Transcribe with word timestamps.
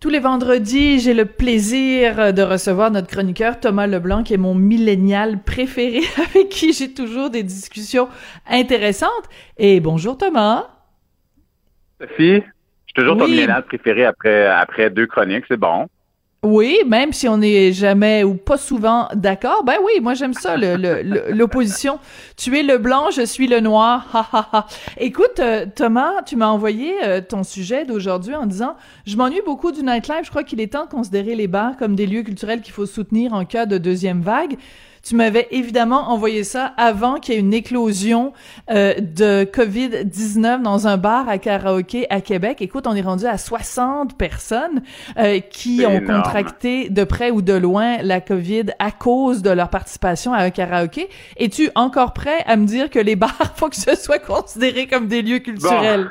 Tous 0.00 0.08
les 0.08 0.18
vendredis, 0.18 0.98
j'ai 0.98 1.12
le 1.12 1.26
plaisir 1.26 2.32
de 2.32 2.40
recevoir 2.40 2.90
notre 2.90 3.08
chroniqueur 3.08 3.60
Thomas 3.60 3.86
Leblanc, 3.86 4.22
qui 4.22 4.32
est 4.32 4.38
mon 4.38 4.54
millénial 4.54 5.42
préféré, 5.42 6.00
avec 6.16 6.48
qui 6.48 6.72
j'ai 6.72 6.94
toujours 6.94 7.28
des 7.28 7.42
discussions 7.42 8.08
intéressantes. 8.48 9.28
Et 9.58 9.78
bonjour 9.80 10.16
Thomas. 10.16 10.68
Sophie, 12.00 12.36
je 12.36 12.40
suis 12.40 12.94
toujours 12.94 13.18
ton 13.18 13.28
millénial 13.28 13.62
préféré 13.66 14.06
après, 14.06 14.46
après 14.46 14.88
deux 14.88 15.06
chroniques, 15.06 15.44
c'est 15.48 15.58
bon. 15.58 15.86
Oui, 16.42 16.78
même 16.86 17.12
si 17.12 17.28
on 17.28 17.36
n'est 17.36 17.70
jamais 17.70 18.24
ou 18.24 18.34
pas 18.34 18.56
souvent 18.56 19.08
d'accord. 19.14 19.62
Ben 19.62 19.76
oui, 19.84 20.00
moi 20.00 20.14
j'aime 20.14 20.32
ça, 20.32 20.56
l'opposition. 20.56 21.98
tu 22.38 22.58
es 22.58 22.62
le 22.62 22.78
blanc, 22.78 23.10
je 23.10 23.26
suis 23.26 23.46
le 23.46 23.60
noir. 23.60 24.06
Ha. 24.32 24.66
Écoute, 24.98 25.38
euh, 25.40 25.66
Thomas, 25.74 26.22
tu 26.24 26.36
m'as 26.36 26.48
envoyé 26.48 26.94
euh, 27.04 27.20
ton 27.20 27.42
sujet 27.42 27.84
d'aujourd'hui 27.84 28.34
en 28.34 28.46
disant 28.46 28.76
Je 29.06 29.18
m'ennuie 29.18 29.42
beaucoup 29.44 29.70
du 29.70 29.82
nightlife. 29.82 30.24
Je 30.24 30.30
crois 30.30 30.42
qu'il 30.42 30.62
est 30.62 30.72
temps 30.72 30.86
de 30.86 30.90
considérer 30.90 31.34
les 31.34 31.46
bars 31.46 31.76
comme 31.76 31.94
des 31.94 32.06
lieux 32.06 32.22
culturels 32.22 32.62
qu'il 32.62 32.72
faut 32.72 32.86
soutenir 32.86 33.34
en 33.34 33.44
cas 33.44 33.66
de 33.66 33.76
deuxième 33.76 34.22
vague. 34.22 34.56
Tu 35.02 35.14
m'avais 35.14 35.48
évidemment 35.50 36.10
envoyé 36.10 36.44
ça 36.44 36.74
avant 36.76 37.16
qu'il 37.16 37.34
y 37.34 37.36
ait 37.38 37.40
une 37.40 37.54
éclosion 37.54 38.32
euh, 38.70 38.94
de 38.94 39.44
COVID-19 39.44 40.62
dans 40.62 40.86
un 40.86 40.98
bar 40.98 41.28
à 41.28 41.38
karaoké 41.38 42.06
à 42.10 42.20
Québec. 42.20 42.60
Écoute, 42.60 42.86
on 42.86 42.94
est 42.94 43.00
rendu 43.00 43.24
à 43.24 43.38
60 43.38 44.18
personnes 44.18 44.82
euh, 45.18 45.40
qui 45.40 45.84
ont 45.86 46.00
contracté 46.00 46.90
de 46.90 47.04
près 47.04 47.30
ou 47.30 47.40
de 47.40 47.54
loin 47.54 47.98
la 48.02 48.20
COVID 48.20 48.66
à 48.78 48.90
cause 48.90 49.42
de 49.42 49.50
leur 49.50 49.70
participation 49.70 50.34
à 50.34 50.42
un 50.42 50.50
karaoké. 50.50 51.08
Es-tu 51.38 51.70
encore 51.74 52.12
prêt 52.12 52.44
à 52.46 52.56
me 52.56 52.66
dire 52.66 52.90
que 52.90 52.98
les 52.98 53.16
bars, 53.16 53.52
faut 53.56 53.68
que 53.68 53.76
ce 53.76 53.96
soit 53.96 54.18
considéré 54.18 54.86
comme 54.86 55.06
des 55.06 55.22
lieux 55.22 55.38
culturels? 55.38 56.10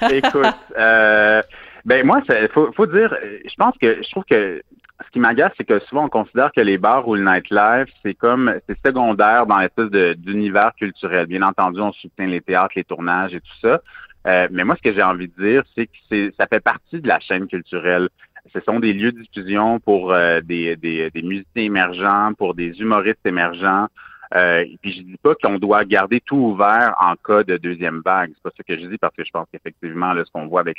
Écoute, 0.10 0.44
euh, 0.78 1.42
ben 1.86 2.04
moi, 2.04 2.20
il 2.28 2.48
faut, 2.52 2.70
faut 2.72 2.86
dire, 2.86 3.16
je 3.22 3.54
pense 3.56 3.74
que 3.80 4.02
je 4.02 4.10
trouve 4.10 4.24
que 4.28 4.62
ce 5.04 5.10
qui 5.10 5.18
m'agace, 5.18 5.52
c'est 5.56 5.64
que 5.64 5.78
souvent 5.80 6.06
on 6.06 6.08
considère 6.08 6.50
que 6.52 6.60
les 6.60 6.78
bars 6.78 7.06
ou 7.06 7.14
le 7.16 7.22
nightlife, 7.22 7.88
c'est 8.02 8.14
comme 8.14 8.54
c'est 8.66 8.78
secondaire 8.84 9.46
dans 9.46 9.58
l'espèce 9.58 9.90
d'univers 10.16 10.72
culturel. 10.74 11.26
Bien 11.26 11.42
entendu, 11.42 11.80
on 11.80 11.92
soutient 11.92 12.26
les 12.26 12.40
théâtres, 12.40 12.72
les 12.76 12.84
tournages 12.84 13.34
et 13.34 13.40
tout 13.40 13.58
ça. 13.60 13.80
Euh, 14.26 14.48
mais 14.50 14.64
moi, 14.64 14.76
ce 14.76 14.82
que 14.82 14.94
j'ai 14.94 15.02
envie 15.02 15.28
de 15.28 15.42
dire, 15.42 15.62
c'est 15.74 15.86
que 15.86 16.32
ça 16.36 16.46
fait 16.46 16.60
partie 16.60 17.00
de 17.00 17.06
la 17.06 17.20
chaîne 17.20 17.46
culturelle. 17.46 18.08
Ce 18.52 18.60
sont 18.60 18.80
des 18.80 18.92
lieux 18.92 19.12
de 19.12 19.20
diffusion 19.20 19.80
pour 19.80 20.12
euh, 20.12 20.40
des, 20.40 20.76
des, 20.76 21.10
des, 21.10 21.22
musiciens 21.22 21.62
émergents, 21.62 22.32
pour 22.36 22.54
des 22.54 22.80
humoristes 22.80 23.24
émergents. 23.24 23.88
Euh, 24.34 24.60
et 24.60 24.78
puis 24.82 24.92
je 24.92 25.02
dis 25.02 25.16
pas 25.22 25.34
qu'on 25.40 25.58
doit 25.58 25.84
garder 25.84 26.20
tout 26.20 26.36
ouvert 26.36 26.94
en 27.00 27.14
cas 27.16 27.44
de 27.44 27.56
deuxième 27.56 28.02
vague. 28.04 28.32
C'est 28.34 28.42
pas 28.42 28.50
ce 28.56 28.62
que 28.62 28.80
je 28.80 28.86
dis 28.86 28.98
parce 28.98 29.14
que 29.14 29.24
je 29.24 29.30
pense 29.30 29.46
qu'effectivement, 29.52 30.14
ce 30.16 30.30
qu'on 30.32 30.46
voit 30.46 30.60
avec 30.60 30.78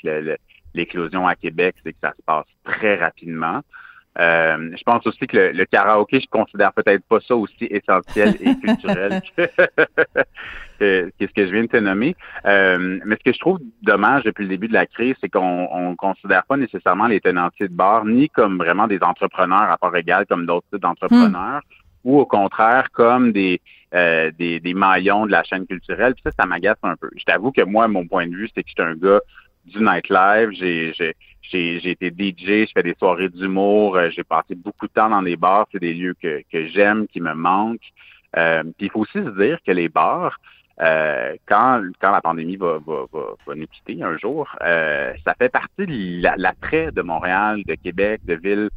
l'éclosion 0.74 1.28
à 1.28 1.36
Québec, 1.36 1.76
c'est 1.84 1.94
que 1.94 2.00
ça 2.02 2.14
se 2.18 2.24
passe 2.24 2.48
très 2.66 2.96
rapidement. 2.96 3.62
Euh, 4.20 4.72
je 4.76 4.84
pense 4.84 5.06
aussi 5.06 5.28
que 5.28 5.52
le, 5.54 5.66
karaoké, 5.66 6.20
je 6.20 6.28
considère 6.28 6.74
peut-être 6.74 7.04
pas 7.06 7.20
ça 7.20 7.36
aussi 7.36 7.68
essentiel 7.70 8.36
et 8.40 8.56
culturel 8.62 9.22
que, 10.80 11.12
ce 11.20 11.26
que 11.26 11.46
je 11.46 11.52
viens 11.52 11.64
de 11.64 11.68
te 11.68 11.78
nommer. 11.78 12.16
Euh, 12.46 13.00
mais 13.06 13.16
ce 13.16 13.24
que 13.24 13.34
je 13.34 13.40
trouve 13.40 13.60
dommage 13.84 14.24
depuis 14.24 14.44
le 14.44 14.50
début 14.50 14.68
de 14.68 14.74
la 14.74 14.88
crise, 14.88 15.16
c'est 15.22 15.30
qu'on 15.30 15.90
ne 15.92 15.96
considère 15.96 16.46
pas 16.46 16.58
nécessairement 16.58 17.08
les 17.08 17.22
tenanciers 17.22 17.68
de 17.68 17.74
bar 17.74 18.06
ni 18.06 18.30
comme 18.30 18.58
vraiment 18.58 18.88
des 18.88 19.02
entrepreneurs 19.02 19.70
à 19.70 19.78
part 19.78 19.96
égale 19.96 20.26
comme 20.26 20.46
d'autres 20.46 20.68
types 20.72 20.82
d'entrepreneurs, 20.82 21.62
ou 22.04 22.20
au 22.20 22.26
contraire 22.26 22.90
comme 22.92 23.32
des, 23.32 23.62
euh, 23.94 24.32
des, 24.38 24.60
des 24.60 24.74
maillons 24.74 25.28
de 25.28 25.32
la 25.32 25.44
chaîne 25.44 25.68
culturelle. 25.68 26.14
Puis 26.16 26.24
ça, 26.26 26.32
ça 26.40 26.48
m'agace 26.48 26.78
un 26.82 26.96
peu. 26.96 27.10
Je 27.16 27.24
t'avoue 27.24 27.52
que 27.52 27.62
moi, 27.62 27.88
mon 27.88 28.08
point 28.08 28.28
de 28.28 28.36
vue, 28.36 28.50
c'est 28.56 28.64
que 28.64 28.70
je 28.70 28.82
suis 28.82 28.92
un 28.92 28.96
gars 28.96 29.22
du 29.68 29.80
nightlife. 29.80 30.52
J'ai, 30.52 30.94
j'ai, 30.94 31.80
j'ai, 31.80 31.92
été 31.92 32.10
DJ, 32.10 32.68
je 32.68 32.72
fais 32.74 32.84
des 32.84 32.96
soirées 32.98 33.30
d'humour, 33.30 33.96
euh, 33.96 34.10
j'ai 34.10 34.24
passé 34.24 34.56
beaucoup 34.56 34.88
de 34.88 34.92
temps 34.92 35.10
dans 35.10 35.22
les 35.22 35.38
bars, 35.38 35.68
c'est 35.72 35.80
des 35.80 35.94
lieux 35.94 36.16
que, 36.22 36.42
que 36.52 36.68
j'aime, 36.68 37.08
qui 37.08 37.22
me 37.22 37.34
manquent. 37.34 37.92
Euh, 38.38 38.64
puis 38.78 38.88
il 38.88 38.92
faut 38.92 39.02
aussi 39.02 39.14
se 39.14 39.42
dire 39.42 39.60
que 39.66 39.72
les 39.72 39.90
bars, 39.90 40.38
euh, 40.80 41.36
quand, 41.48 41.82
quand 42.00 42.12
la 42.12 42.22
pandémie 42.22 42.56
va, 42.56 42.78
va, 42.86 43.06
va, 43.12 43.56
nous 43.56 43.66
quitter 43.68 44.04
un 44.04 44.18
jour, 44.18 44.48
euh, 44.62 45.14
ça 45.26 45.34
fait 45.36 45.50
partie 45.50 45.88
de 45.88 46.22
l'attrait 46.38 46.92
de 46.92 47.02
Montréal, 47.02 47.64
de 47.66 47.76
Québec, 47.76 48.22
de 48.26 48.36
villes 48.36 48.70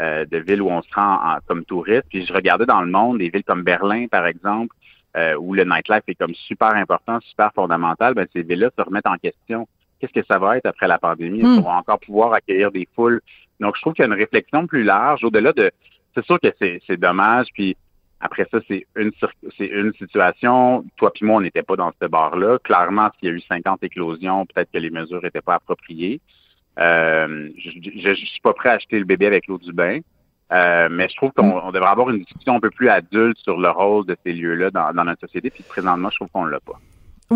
euh, 0.00 0.24
de 0.24 0.38
villes 0.38 0.60
où 0.60 0.70
on 0.70 0.82
se 0.82 0.92
rend 0.92 1.36
comme 1.46 1.64
touriste. 1.64 2.06
Puis 2.08 2.26
je 2.26 2.32
regardais 2.32 2.66
dans 2.66 2.80
le 2.80 2.90
monde 2.90 3.18
des 3.18 3.28
villes 3.28 3.44
comme 3.44 3.62
Berlin, 3.62 4.06
par 4.08 4.26
exemple, 4.26 4.74
où 5.38 5.54
le 5.54 5.62
nightlife 5.62 6.02
est 6.08 6.16
comme 6.16 6.34
super 6.34 6.74
important, 6.74 7.20
super 7.20 7.52
fondamental. 7.54 8.14
Ben, 8.14 8.26
ces 8.32 8.42
villes-là 8.42 8.70
se 8.76 8.82
remettent 8.82 9.06
en 9.06 9.16
question 9.16 9.68
qu'est-ce 10.06 10.26
que 10.26 10.26
ça 10.32 10.38
va 10.38 10.56
être 10.56 10.66
après 10.66 10.88
la 10.88 10.98
pandémie? 10.98 11.42
Hmm. 11.42 11.56
qu'on 11.56 11.68
va 11.68 11.76
encore 11.76 12.00
pouvoir 12.00 12.32
accueillir 12.32 12.70
des 12.70 12.88
foules? 12.94 13.20
Donc, 13.60 13.76
je 13.76 13.80
trouve 13.80 13.94
qu'il 13.94 14.04
y 14.04 14.08
a 14.08 14.12
une 14.12 14.18
réflexion 14.18 14.66
plus 14.66 14.82
large, 14.82 15.24
au-delà 15.24 15.52
de, 15.52 15.70
c'est 16.14 16.24
sûr 16.24 16.38
que 16.40 16.48
c'est 16.58 16.96
dommage, 16.96 17.46
puis 17.54 17.76
après 18.20 18.46
ça, 18.50 18.58
c'est 18.68 18.86
une 18.96 19.12
c'est 19.58 19.66
une 19.66 19.92
situation. 19.94 20.84
Toi 20.96 21.12
puis 21.12 21.26
moi, 21.26 21.36
on 21.36 21.40
n'était 21.42 21.62
pas 21.62 21.76
dans 21.76 21.92
ce 22.00 22.06
bar-là. 22.06 22.58
Clairement, 22.60 23.10
s'il 23.18 23.28
y 23.28 23.32
a 23.32 23.34
eu 23.34 23.40
50 23.40 23.82
éclosions, 23.82 24.46
peut-être 24.46 24.70
que 24.72 24.78
les 24.78 24.90
mesures 24.90 25.22
n'étaient 25.22 25.42
pas 25.42 25.56
appropriées. 25.56 26.20
Euh, 26.78 27.50
je 27.58 28.08
ne 28.08 28.14
suis 28.14 28.40
pas 28.42 28.54
prêt 28.54 28.70
à 28.70 28.72
acheter 28.72 28.98
le 28.98 29.04
bébé 29.04 29.26
avec 29.26 29.46
l'eau 29.46 29.58
du 29.58 29.72
bain. 29.72 29.98
Euh, 30.52 30.88
mais 30.90 31.08
je 31.08 31.16
trouve 31.16 31.32
qu'on 31.32 31.70
devrait 31.72 31.90
avoir 31.90 32.10
une 32.10 32.18
discussion 32.18 32.56
un 32.56 32.60
peu 32.60 32.70
plus 32.70 32.88
adulte 32.88 33.38
sur 33.38 33.58
le 33.58 33.70
rôle 33.70 34.06
de 34.06 34.16
ces 34.24 34.32
lieux-là 34.32 34.70
dans, 34.70 34.92
dans 34.92 35.04
notre 35.04 35.20
société. 35.20 35.50
Puis 35.50 35.64
présentement, 35.64 36.10
je 36.10 36.16
trouve 36.16 36.28
qu'on 36.28 36.44
l'a 36.44 36.60
pas. 36.60 36.78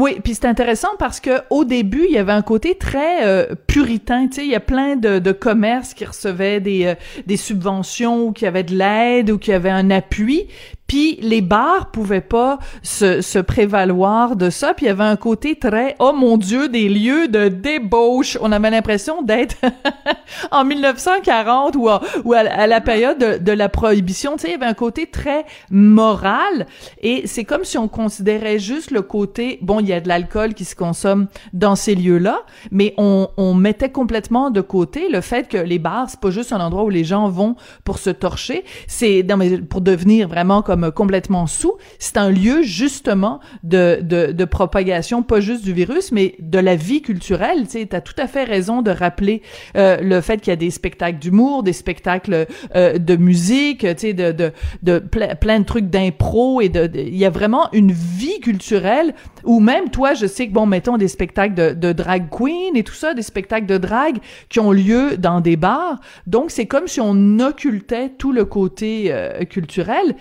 Oui, 0.00 0.20
puis 0.22 0.34
c'est 0.34 0.44
intéressant 0.44 0.90
parce 0.96 1.18
que 1.18 1.40
au 1.50 1.64
début, 1.64 2.06
il 2.08 2.14
y 2.14 2.18
avait 2.18 2.32
un 2.32 2.42
côté 2.42 2.76
très 2.76 3.26
euh, 3.26 3.56
puritain. 3.66 4.28
Tu 4.28 4.34
sais, 4.34 4.44
il 4.44 4.50
y 4.50 4.54
a 4.54 4.60
plein 4.60 4.94
de, 4.94 5.18
de 5.18 5.32
commerces 5.32 5.92
qui 5.92 6.04
recevaient 6.04 6.60
des, 6.60 6.86
euh, 6.86 6.94
des 7.26 7.36
subventions 7.36 8.26
ou 8.26 8.32
qui 8.32 8.46
avaient 8.46 8.62
de 8.62 8.76
l'aide 8.76 9.28
ou 9.28 9.38
qui 9.38 9.52
avaient 9.52 9.70
un 9.70 9.90
appui. 9.90 10.46
Puis 10.88 11.18
les 11.20 11.42
bars 11.42 11.90
pouvaient 11.90 12.22
pas 12.22 12.58
se, 12.82 13.20
se 13.20 13.38
prévaloir 13.38 14.36
de 14.36 14.48
ça. 14.48 14.72
Puis 14.72 14.86
il 14.86 14.88
y 14.88 14.90
avait 14.90 15.04
un 15.04 15.16
côté 15.16 15.54
très 15.56 15.94
oh 15.98 16.14
mon 16.14 16.38
Dieu 16.38 16.70
des 16.70 16.88
lieux 16.88 17.28
de 17.28 17.48
débauche. 17.48 18.38
On 18.40 18.50
avait 18.52 18.70
l'impression 18.70 19.22
d'être 19.22 19.56
en 20.50 20.64
1940 20.64 21.76
ou, 21.76 21.90
à, 21.90 22.00
ou 22.24 22.32
à, 22.32 22.66
la 22.66 22.80
période 22.80 23.18
de, 23.18 23.52
la 23.52 23.68
prohibition. 23.68 24.36
Tu 24.36 24.42
sais, 24.42 24.48
il 24.48 24.52
y 24.52 24.54
avait 24.54 24.64
un 24.64 24.74
côté 24.74 25.06
très 25.06 25.44
moral 25.70 26.66
et 27.02 27.26
c'est 27.26 27.44
comme 27.44 27.64
si 27.64 27.76
on 27.76 27.88
considérait 27.88 28.58
juste 28.58 28.90
le 28.90 29.02
côté 29.02 29.58
bon 29.60 29.80
il 29.80 29.88
y 29.88 29.92
a 29.92 30.00
de 30.00 30.08
l'alcool 30.08 30.54
qui 30.54 30.64
se 30.64 30.74
consomme 30.74 31.26
dans 31.52 31.76
ces 31.76 31.94
lieux-là, 31.94 32.40
mais 32.70 32.94
on, 32.96 33.28
on 33.36 33.52
mettait 33.52 33.90
complètement 33.90 34.50
de 34.50 34.62
côté 34.62 35.08
le 35.10 35.20
fait 35.20 35.48
que 35.48 35.58
les 35.58 35.78
bars 35.78 36.08
c'est 36.08 36.20
pas 36.20 36.30
juste 36.30 36.52
un 36.52 36.60
endroit 36.60 36.84
où 36.84 36.90
les 36.90 37.04
gens 37.04 37.28
vont 37.28 37.56
pour 37.84 37.98
se 37.98 38.10
torcher, 38.10 38.64
c'est 38.86 39.26
pour 39.68 39.82
devenir 39.82 40.28
vraiment 40.28 40.62
comme 40.62 40.77
complètement 40.94 41.46
sous, 41.46 41.74
c'est 41.98 42.16
un 42.16 42.30
lieu 42.30 42.62
justement 42.62 43.40
de, 43.62 44.00
de, 44.02 44.44
propagation, 44.44 45.22
pas 45.22 45.40
juste 45.40 45.64
du 45.64 45.72
virus, 45.72 46.12
mais 46.12 46.34
de 46.38 46.58
la 46.58 46.76
vie 46.76 47.02
culturelle. 47.02 47.66
Tu 47.68 47.86
as 47.90 48.00
tout 48.00 48.14
à 48.16 48.26
fait 48.26 48.44
raison 48.44 48.82
de 48.82 48.90
rappeler 48.90 49.42
euh, 49.76 49.98
le 50.00 50.20
fait 50.20 50.38
qu'il 50.38 50.50
y 50.50 50.52
a 50.52 50.56
des 50.56 50.70
spectacles 50.70 51.18
d'humour, 51.18 51.62
des 51.62 51.72
spectacles 51.72 52.46
euh, 52.74 52.98
de 52.98 53.16
musique, 53.16 53.80
tu 53.80 53.94
sais, 53.98 54.12
de, 54.14 54.32
de, 54.32 54.52
de 54.82 54.98
plein 54.98 55.60
de 55.60 55.64
trucs 55.64 55.90
d'impro 55.90 56.60
et 56.60 56.68
de, 56.68 56.90
il 56.94 57.16
y 57.16 57.24
a 57.24 57.30
vraiment 57.30 57.68
une 57.72 57.92
vie 57.92 58.40
culturelle 58.40 59.14
ou 59.44 59.60
même 59.60 59.90
toi, 59.90 60.14
je 60.14 60.26
sais 60.26 60.48
que 60.48 60.52
bon, 60.52 60.66
mettons 60.66 60.96
des 60.96 61.08
spectacles 61.08 61.54
de, 61.54 61.92
drag 61.92 62.28
queen 62.30 62.76
et 62.76 62.82
tout 62.82 62.94
ça, 62.94 63.14
des 63.14 63.22
spectacles 63.22 63.66
de 63.66 63.78
drag 63.78 64.18
qui 64.48 64.60
ont 64.60 64.72
lieu 64.72 65.16
dans 65.16 65.40
des 65.40 65.56
bars. 65.56 66.00
Donc 66.26 66.50
c'est 66.50 66.66
comme 66.66 66.86
si 66.86 67.00
on 67.00 67.38
occultait 67.38 68.10
tout 68.10 68.32
le 68.32 68.44
côté 68.44 69.06
euh, 69.08 69.44
culturel 69.44 70.14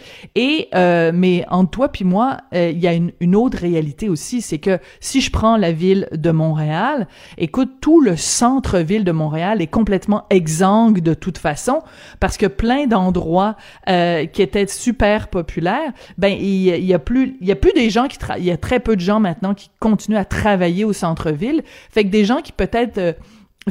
euh, 0.75 1.12
mais 1.13 1.46
entre 1.50 1.72
toi 1.72 1.90
puis 1.90 2.06
moi, 2.06 2.38
euh, 2.53 2.72
il 2.72 2.80
y 2.80 2.88
a 2.88 2.94
une, 2.94 3.35
autre 3.35 3.58
réalité 3.58 4.09
aussi, 4.09 4.41
c'est 4.41 4.58
que 4.58 4.80
si 5.00 5.22
je 5.22 5.31
prends 5.31 5.58
la 5.58 5.72
ville 5.72 6.08
de 6.12 6.31
Montréal, 6.31 7.08
écoute, 7.38 7.69
tout 7.81 8.02
le 8.02 8.16
centre-ville 8.16 9.03
de 9.03 9.12
Montréal 9.12 9.62
est 9.62 9.68
complètement 9.68 10.25
exsangue 10.30 11.02
de 11.02 11.14
toute 11.14 11.38
façon, 11.38 11.82
parce 12.20 12.38
que 12.38 12.46
plein 12.46 12.88
d'endroits 12.88 13.55
euh, 13.90 14.26
qui 14.26 14.41
étaient 14.41 14.67
super 14.67 15.28
populaires, 15.28 15.91
ben 16.17 16.35
il 16.40 16.84
y, 16.84 16.94
a 16.94 16.99
plus, 16.99 17.38
il 17.41 17.47
y 17.47 17.52
a 17.52 17.55
plus 17.55 17.73
des 17.73 17.90
gens 17.90 18.08
qui, 18.08 18.17
il 18.38 18.46
y 18.46 18.52
a 18.52 18.58
très 18.58 18.79
peu 18.79 18.96
de 18.96 19.02
gens 19.02 19.20
maintenant 19.20 19.53
qui 19.53 19.70
continuent 19.79 20.17
à 20.17 20.26
travailler 20.26 20.84
au 20.84 20.94
centre-ville, 20.94 21.64
fait 21.91 22.03
que 22.03 22.09
des 22.09 22.26
gens 22.26 22.41
qui 22.41 22.52
peut-être 22.52 23.16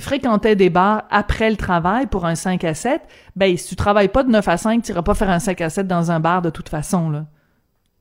fréquentait 0.01 0.57
des 0.57 0.71
bars 0.71 1.05
après 1.11 1.51
le 1.51 1.57
travail 1.57 2.07
pour 2.07 2.27
un 2.27 2.35
5 2.35 2.65
à 2.65 2.75
7, 2.75 3.01
ben 3.35 3.57
si 3.57 3.69
tu 3.69 3.77
travailles 3.77 4.09
pas 4.09 4.23
de 4.23 4.31
9 4.31 4.47
à 4.49 4.57
5, 4.57 4.83
tu 4.83 4.93
iras 4.93 5.03
pas 5.03 5.15
faire 5.15 5.31
un 5.31 5.39
5 5.39 5.61
à 5.61 5.71
7 5.71 5.87
dans 5.87 6.11
un 6.11 6.21
bar 6.21 6.43
de 6.43 6.51
toute 6.51 6.69
façon. 6.69 7.27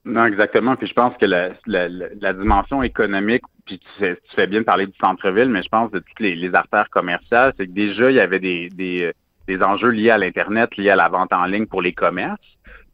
Non, 0.05 0.25
exactement. 0.25 0.75
Puis 0.75 0.87
je 0.87 0.93
pense 0.93 1.15
que 1.17 1.25
la, 1.25 2.33
dimension 2.33 2.83
économique, 2.83 3.43
puis 3.65 3.79
tu 3.79 4.15
fais, 4.35 4.47
bien 4.47 4.59
de 4.59 4.65
parler 4.65 4.85
du 4.85 4.97
centre-ville, 5.01 5.49
mais 5.49 5.63
je 5.63 5.69
pense 5.69 5.89
de 5.91 5.99
toutes 5.99 6.19
les, 6.19 6.53
artères 6.53 6.89
commerciales, 6.91 7.53
c'est 7.57 7.65
que 7.65 7.71
déjà, 7.71 8.11
il 8.11 8.15
y 8.15 8.19
avait 8.19 8.39
des, 8.39 8.69
des, 8.69 9.61
enjeux 9.63 9.89
liés 9.89 10.11
à 10.11 10.17
l'Internet, 10.17 10.77
liés 10.77 10.91
à 10.91 10.95
la 10.95 11.09
vente 11.09 11.33
en 11.33 11.45
ligne 11.45 11.65
pour 11.65 11.81
les 11.81 11.93
commerces. 11.93 12.39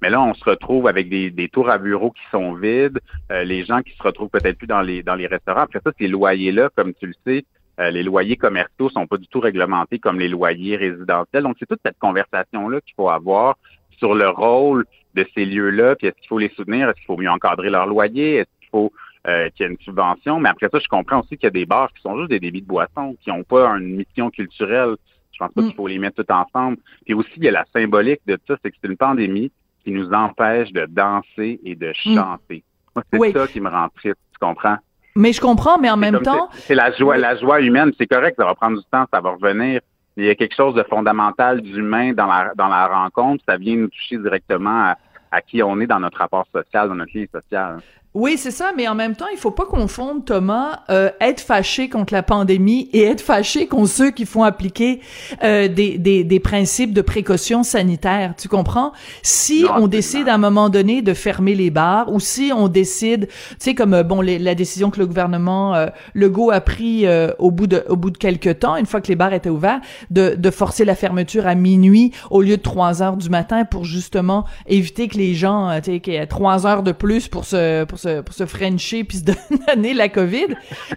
Mais 0.01 0.09
là, 0.09 0.21
on 0.21 0.33
se 0.33 0.43
retrouve 0.43 0.87
avec 0.87 1.09
des, 1.09 1.29
des 1.29 1.47
tours 1.49 1.69
à 1.69 1.77
bureaux 1.77 2.11
qui 2.11 2.23
sont 2.31 2.53
vides, 2.53 2.99
euh, 3.31 3.43
les 3.43 3.65
gens 3.65 3.81
qui 3.81 3.95
se 3.95 4.01
retrouvent 4.01 4.29
peut-être 4.29 4.57
plus 4.57 4.65
dans 4.65 4.81
les 4.81 5.03
dans 5.03 5.13
les 5.13 5.27
restaurants. 5.27 5.61
Après 5.61 5.79
ça, 5.83 5.91
ces 5.99 6.07
loyers-là, 6.07 6.69
comme 6.75 6.93
tu 6.95 7.05
le 7.05 7.13
sais, 7.25 7.45
les 7.79 8.03
loyers 8.03 8.37
commerciaux 8.37 8.89
sont 8.89 9.07
pas 9.07 9.17
du 9.17 9.27
tout 9.27 9.39
réglementés 9.39 9.97
comme 9.97 10.19
les 10.19 10.27
loyers 10.27 10.75
résidentiels. 10.75 11.43
Donc, 11.43 11.55
c'est 11.59 11.65
toute 11.65 11.79
cette 11.83 11.97
conversation-là 11.97 12.79
qu'il 12.81 12.93
faut 12.95 13.09
avoir 13.09 13.57
sur 13.97 14.13
le 14.13 14.29
rôle 14.29 14.85
de 15.15 15.25
ces 15.33 15.45
lieux-là, 15.45 15.95
puis 15.95 16.07
est-ce 16.07 16.17
qu'il 16.17 16.27
faut 16.27 16.39
les 16.39 16.49
soutenir, 16.49 16.89
est-ce 16.89 16.97
qu'il 16.97 17.05
faut 17.05 17.17
mieux 17.17 17.29
encadrer 17.29 17.69
leur 17.69 17.87
loyer, 17.87 18.35
est-ce 18.35 18.59
qu'il 18.59 18.69
faut 18.69 18.91
euh, 19.27 19.49
qu'il 19.51 19.65
y 19.65 19.69
ait 19.69 19.71
une 19.71 19.79
subvention. 19.79 20.39
Mais 20.39 20.49
après 20.49 20.67
ça, 20.71 20.79
je 20.79 20.87
comprends 20.87 21.19
aussi 21.19 21.37
qu'il 21.37 21.43
y 21.43 21.47
a 21.47 21.51
des 21.51 21.67
bars 21.67 21.93
qui 21.93 22.01
sont 22.01 22.17
juste 22.17 22.31
des 22.31 22.39
débits 22.39 22.63
de 22.63 22.67
boissons, 22.67 23.15
qui 23.21 23.29
n'ont 23.29 23.43
pas 23.43 23.67
une 23.77 23.97
mission 23.97 24.31
culturelle. 24.31 24.95
Je 25.31 25.37
pense 25.37 25.51
pas 25.53 25.61
mm. 25.61 25.65
qu'il 25.67 25.75
faut 25.75 25.87
les 25.87 25.99
mettre 25.99 26.23
tout 26.23 26.33
ensemble. 26.33 26.77
Puis 27.05 27.13
aussi, 27.13 27.29
il 27.37 27.43
y 27.43 27.47
a 27.47 27.51
la 27.51 27.65
symbolique 27.71 28.21
de 28.25 28.39
ça, 28.47 28.55
c'est 28.63 28.71
que 28.71 28.77
c'est 28.81 28.89
une 28.89 28.97
pandémie 28.97 29.51
qui 29.83 29.91
nous 29.91 30.11
empêche 30.11 30.71
de 30.71 30.87
danser 30.87 31.59
et 31.63 31.75
de 31.75 31.89
mm. 31.89 32.15
chanter. 32.15 32.63
Moi, 32.95 33.03
c'est 33.13 33.31
ça 33.31 33.47
qui 33.47 33.61
me 33.61 33.69
rend 33.69 33.89
triste, 33.89 34.17
tu 34.33 34.39
comprends? 34.39 34.77
Mais 35.15 35.33
je 35.33 35.41
comprends, 35.41 35.77
mais 35.77 35.89
en 35.89 35.97
même 35.97 36.19
temps. 36.21 36.49
C'est 36.53 36.75
la 36.75 36.91
joie, 36.91 37.17
la 37.17 37.35
joie 37.35 37.61
humaine. 37.61 37.91
C'est 37.97 38.07
correct, 38.07 38.35
ça 38.37 38.45
va 38.45 38.55
prendre 38.55 38.77
du 38.77 38.85
temps, 38.91 39.05
ça 39.13 39.19
va 39.19 39.31
revenir. 39.31 39.81
Il 40.17 40.25
y 40.25 40.29
a 40.29 40.35
quelque 40.35 40.55
chose 40.55 40.75
de 40.75 40.83
fondamental 40.83 41.61
d'humain 41.61 42.13
dans 42.13 42.27
la, 42.27 42.51
dans 42.55 42.67
la 42.67 42.87
rencontre. 42.87 43.43
Ça 43.47 43.57
vient 43.57 43.75
nous 43.75 43.87
toucher 43.87 44.17
directement 44.17 44.85
à, 44.91 44.97
à 45.31 45.41
qui 45.41 45.63
on 45.63 45.79
est 45.79 45.87
dans 45.87 45.99
notre 45.99 46.17
rapport 46.17 46.45
social, 46.53 46.89
dans 46.89 46.95
notre 46.95 47.13
vie 47.13 47.27
sociale. 47.33 47.79
Oui, 48.13 48.37
c'est 48.37 48.51
ça, 48.51 48.73
mais 48.75 48.89
en 48.89 48.95
même 48.95 49.15
temps, 49.15 49.27
il 49.31 49.37
faut 49.37 49.51
pas 49.51 49.63
confondre, 49.63 50.21
Thomas, 50.25 50.81
euh, 50.89 51.11
être 51.21 51.39
fâché 51.39 51.87
contre 51.87 52.13
la 52.13 52.23
pandémie 52.23 52.89
et 52.91 53.03
être 53.03 53.21
fâché 53.21 53.67
contre 53.67 53.87
ceux 53.87 54.11
qui 54.11 54.25
font 54.25 54.43
appliquer 54.43 54.99
euh, 55.43 55.69
des, 55.69 55.97
des, 55.97 56.25
des, 56.25 56.39
principes 56.41 56.91
de 56.91 57.01
précaution 57.01 57.63
sanitaire. 57.63 58.33
Tu 58.37 58.49
comprends? 58.49 58.91
Si 59.23 59.63
on 59.77 59.87
décide 59.87 60.27
à 60.27 60.33
un 60.33 60.37
moment 60.37 60.67
donné 60.67 61.01
de 61.01 61.13
fermer 61.13 61.55
les 61.55 61.69
bars 61.69 62.11
ou 62.11 62.19
si 62.19 62.51
on 62.53 62.67
décide, 62.67 63.27
tu 63.27 63.55
sais, 63.59 63.75
comme 63.75 63.93
euh, 63.93 64.03
bon 64.03 64.19
la 64.19 64.55
décision 64.55 64.89
que 64.89 64.99
le 64.99 65.07
gouvernement 65.07 65.73
euh, 65.75 65.87
Legault 66.13 66.51
a 66.51 66.59
pris 66.59 67.07
euh, 67.07 67.31
au 67.39 67.49
bout 67.49 67.67
de 67.67 67.85
au 67.87 67.95
bout 67.95 68.11
de 68.11 68.17
quelques 68.17 68.59
temps, 68.59 68.75
une 68.75 68.87
fois 68.87 68.99
que 68.99 69.07
les 69.07 69.15
bars 69.15 69.31
étaient 69.31 69.49
ouverts, 69.49 69.79
de, 70.09 70.35
de 70.37 70.51
forcer 70.51 70.83
la 70.83 70.95
fermeture 70.95 71.47
à 71.47 71.55
minuit 71.55 72.11
au 72.29 72.41
lieu 72.41 72.57
de 72.57 72.61
trois 72.61 73.01
heures 73.01 73.15
du 73.15 73.29
matin 73.29 73.63
pour 73.63 73.85
justement 73.85 74.43
éviter 74.67 75.07
que 75.07 75.17
les 75.17 75.33
gens, 75.33 75.79
tu 75.81 75.91
sais, 75.91 75.99
qu'il 76.01 76.11
y 76.11 76.17
ait 76.17 76.27
trois 76.27 76.67
heures 76.67 76.83
de 76.83 76.91
plus 76.91 77.29
pour 77.29 77.45
se 77.45 77.85
pour 77.85 78.00
se, 78.01 78.21
pour 78.21 78.33
se 78.33 78.45
frencher 78.45 79.03
puis 79.03 79.19
se 79.19 79.23
donner 79.67 79.93
la 79.93 80.09
COVID. 80.09 80.47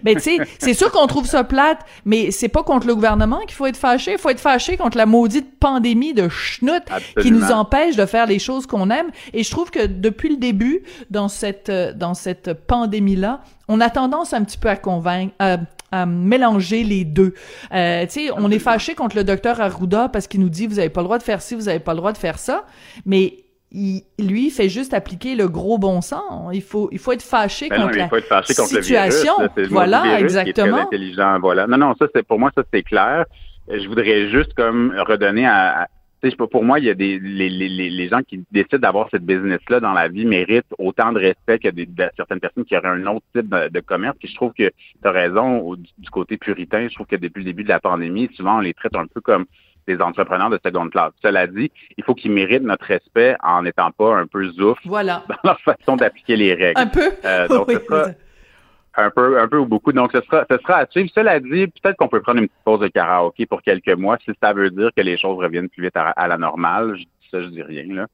Mais 0.03 0.15
tu 0.15 0.21
sais, 0.21 0.37
c'est 0.59 0.73
sûr 0.73 0.91
qu'on 0.91 1.07
trouve 1.07 1.25
ça 1.25 1.43
plate, 1.43 1.79
mais 2.05 2.31
c'est 2.31 2.49
pas 2.49 2.63
contre 2.63 2.87
le 2.87 2.95
gouvernement 2.95 3.39
qu'il 3.41 3.53
faut 3.53 3.65
être 3.65 3.77
fâché. 3.77 4.13
Il 4.13 4.17
faut 4.17 4.29
être 4.29 4.39
fâché 4.39 4.77
contre 4.77 4.97
la 4.97 5.05
maudite 5.05 5.59
pandémie 5.59 6.13
de 6.13 6.29
schnout 6.29 6.83
qui 7.21 7.31
nous 7.31 7.51
empêche 7.51 7.95
de 7.95 8.05
faire 8.05 8.25
les 8.25 8.39
choses 8.39 8.65
qu'on 8.65 8.89
aime. 8.89 9.07
Et 9.33 9.43
je 9.43 9.51
trouve 9.51 9.71
que 9.71 9.85
depuis 9.85 10.29
le 10.29 10.37
début, 10.37 10.83
dans 11.09 11.27
cette, 11.27 11.71
dans 11.71 12.13
cette 12.13 12.53
pandémie-là, 12.53 13.41
on 13.67 13.81
a 13.81 13.89
tendance 13.89 14.33
un 14.33 14.43
petit 14.43 14.57
peu 14.57 14.69
à 14.69 14.75
convaincre, 14.75 15.33
à, 15.39 15.57
mélanger 16.05 16.83
les 16.83 17.05
deux. 17.05 17.33
Euh, 17.73 18.05
tu 18.05 18.11
sais, 18.11 18.29
on 18.35 18.51
est 18.51 18.59
fâché 18.59 18.95
contre 18.95 19.15
le 19.15 19.23
docteur 19.23 19.61
Arruda 19.61 20.09
parce 20.09 20.27
qu'il 20.27 20.41
nous 20.41 20.49
dit 20.49 20.67
vous 20.67 20.79
avez 20.79 20.89
pas 20.89 20.99
le 20.99 21.05
droit 21.05 21.17
de 21.17 21.23
faire 21.23 21.41
ci, 21.41 21.55
vous 21.55 21.69
avez 21.69 21.79
pas 21.79 21.93
le 21.93 21.99
droit 21.99 22.11
de 22.11 22.17
faire 22.17 22.37
ça, 22.37 22.65
mais 23.05 23.44
il, 23.75 24.03
lui, 24.25 24.49
fait 24.49 24.69
juste 24.69 24.93
appliquer 24.93 25.35
le 25.35 25.47
gros 25.47 25.77
bon 25.77 26.01
sens. 26.01 26.49
Il 26.53 26.61
faut, 26.61 26.87
il 26.91 26.99
faut 26.99 27.11
être 27.11 27.21
fâché 27.21 27.67
ben 27.69 27.81
contre 27.81 27.97
la 27.97 28.43
situation. 28.43 29.33
voilà, 29.69 30.19
exactement. 30.19 30.77
intelligent, 30.77 31.39
voilà. 31.39 31.67
Non, 31.67 31.77
non, 31.77 31.95
ça 31.99 32.07
c'est 32.15 32.25
pour 32.25 32.39
moi, 32.39 32.51
ça 32.55 32.63
c'est 32.73 32.83
clair. 32.83 33.25
Je 33.67 33.87
voudrais 33.87 34.29
juste 34.29 34.53
comme 34.53 34.93
redonner 35.07 35.45
à, 35.45 35.87
pour 36.31 36.63
moi, 36.63 36.79
il 36.79 36.85
y 36.85 36.89
a 36.89 36.93
des 36.93 37.19
les, 37.19 37.49
les, 37.49 37.69
les 37.69 38.09
gens 38.09 38.21
qui 38.21 38.43
décident 38.51 38.79
d'avoir 38.79 39.09
cette 39.11 39.25
business-là 39.25 39.79
dans 39.79 39.93
la 39.93 40.07
vie 40.07 40.25
méritent 40.25 40.65
autant 40.77 41.11
de 41.11 41.19
respect 41.19 41.59
que 41.59 41.69
des, 41.69 41.87
certaines 42.15 42.39
personnes 42.39 42.65
qui 42.65 42.75
auraient 42.75 42.89
un 42.89 43.05
autre 43.07 43.25
type 43.35 43.49
de, 43.49 43.79
commerce. 43.81 44.17
Puis 44.19 44.29
je 44.29 44.35
trouve 44.35 44.53
que 44.53 44.69
tu 44.69 45.07
as 45.07 45.11
raison 45.11 45.75
du, 45.75 46.09
côté 46.09 46.37
puritain. 46.37 46.87
Je 46.87 46.95
trouve 46.95 47.07
que 47.07 47.15
depuis 47.15 47.39
le 47.39 47.45
début 47.45 47.63
de 47.63 47.69
la 47.69 47.79
pandémie, 47.79 48.29
souvent 48.33 48.57
on 48.57 48.61
les 48.61 48.73
traite 48.73 48.95
un 48.95 49.05
peu 49.07 49.21
comme 49.21 49.45
des 49.87 50.01
entrepreneurs 50.01 50.49
de 50.49 50.59
seconde 50.63 50.91
classe. 50.91 51.13
Cela 51.21 51.47
dit, 51.47 51.71
il 51.97 52.03
faut 52.03 52.15
qu'ils 52.15 52.31
méritent 52.31 52.63
notre 52.63 52.85
respect 52.85 53.35
en 53.43 53.63
n'étant 53.63 53.91
pas 53.91 54.15
un 54.15 54.27
peu 54.27 54.49
zouf 54.51 54.77
voilà. 54.85 55.23
dans 55.29 55.35
leur 55.43 55.59
façon 55.61 55.95
d'appliquer 55.95 56.35
les 56.35 56.53
règles. 56.53 56.79
Un 56.79 56.87
peu. 56.87 57.11
Euh, 57.23 57.47
donc, 57.49 57.71
ce 57.71 57.79
sera 57.79 58.05
un 58.97 59.09
peu, 59.09 59.39
un 59.39 59.47
peu 59.47 59.57
ou 59.57 59.65
beaucoup. 59.65 59.91
Donc, 59.91 60.11
ce 60.13 60.21
sera, 60.21 60.45
ce 60.49 60.57
sera 60.57 60.77
à 60.77 60.85
suivre. 60.87 61.09
Cela 61.13 61.39
dit, 61.39 61.67
peut-être 61.67 61.97
qu'on 61.97 62.07
peut 62.07 62.21
prendre 62.21 62.39
une 62.39 62.47
petite 62.47 62.63
pause 62.63 62.79
de 62.79 62.87
karaoké 62.87 63.45
pour 63.45 63.61
quelques 63.61 63.89
mois 63.89 64.17
si 64.23 64.31
ça 64.41 64.53
veut 64.53 64.69
dire 64.69 64.89
que 64.95 65.01
les 65.01 65.17
choses 65.17 65.37
reviennent 65.37 65.69
plus 65.69 65.83
vite 65.83 65.95
à, 65.95 66.27
la 66.27 66.37
normale. 66.37 66.95
Je 66.95 67.03
dis 67.03 67.29
ça, 67.31 67.41
je 67.41 67.47
dis 67.47 67.61
rien, 67.61 67.85
là. 67.93 68.07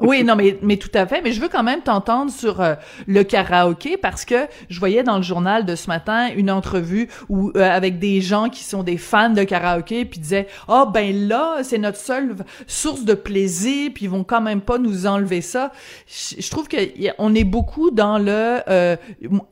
Oui, 0.00 0.22
non, 0.22 0.36
mais, 0.36 0.56
mais 0.62 0.76
tout 0.76 0.90
à 0.94 1.06
fait. 1.08 1.22
Mais 1.22 1.32
je 1.32 1.40
veux 1.40 1.48
quand 1.48 1.64
même 1.64 1.80
t'entendre 1.80 2.30
sur 2.30 2.60
euh, 2.60 2.76
le 3.08 3.24
karaoké 3.24 3.96
parce 3.96 4.24
que 4.24 4.46
je 4.70 4.78
voyais 4.78 5.02
dans 5.02 5.16
le 5.16 5.24
journal 5.24 5.64
de 5.64 5.74
ce 5.74 5.88
matin 5.88 6.28
une 6.36 6.52
entrevue 6.52 7.08
où 7.28 7.50
euh, 7.56 7.68
avec 7.68 7.98
des 7.98 8.20
gens 8.20 8.48
qui 8.48 8.62
sont 8.62 8.84
des 8.84 8.96
fans 8.96 9.30
de 9.30 9.42
karaoké 9.42 10.04
puis 10.04 10.20
disaient 10.20 10.46
oh 10.68 10.84
ben 10.86 11.26
là 11.26 11.64
c'est 11.64 11.78
notre 11.78 11.98
seule 11.98 12.36
source 12.68 13.04
de 13.04 13.14
plaisir 13.14 13.90
puis 13.92 14.04
ils 14.04 14.10
vont 14.10 14.22
quand 14.22 14.40
même 14.40 14.60
pas 14.60 14.78
nous 14.78 15.06
enlever 15.06 15.40
ça. 15.40 15.72
Je, 16.06 16.48
trouve 16.48 16.68
que 16.68 16.76
on 17.18 17.34
est 17.34 17.42
beaucoup 17.44 17.90
dans 17.90 18.18
le 18.18 18.60
euh, 18.68 18.96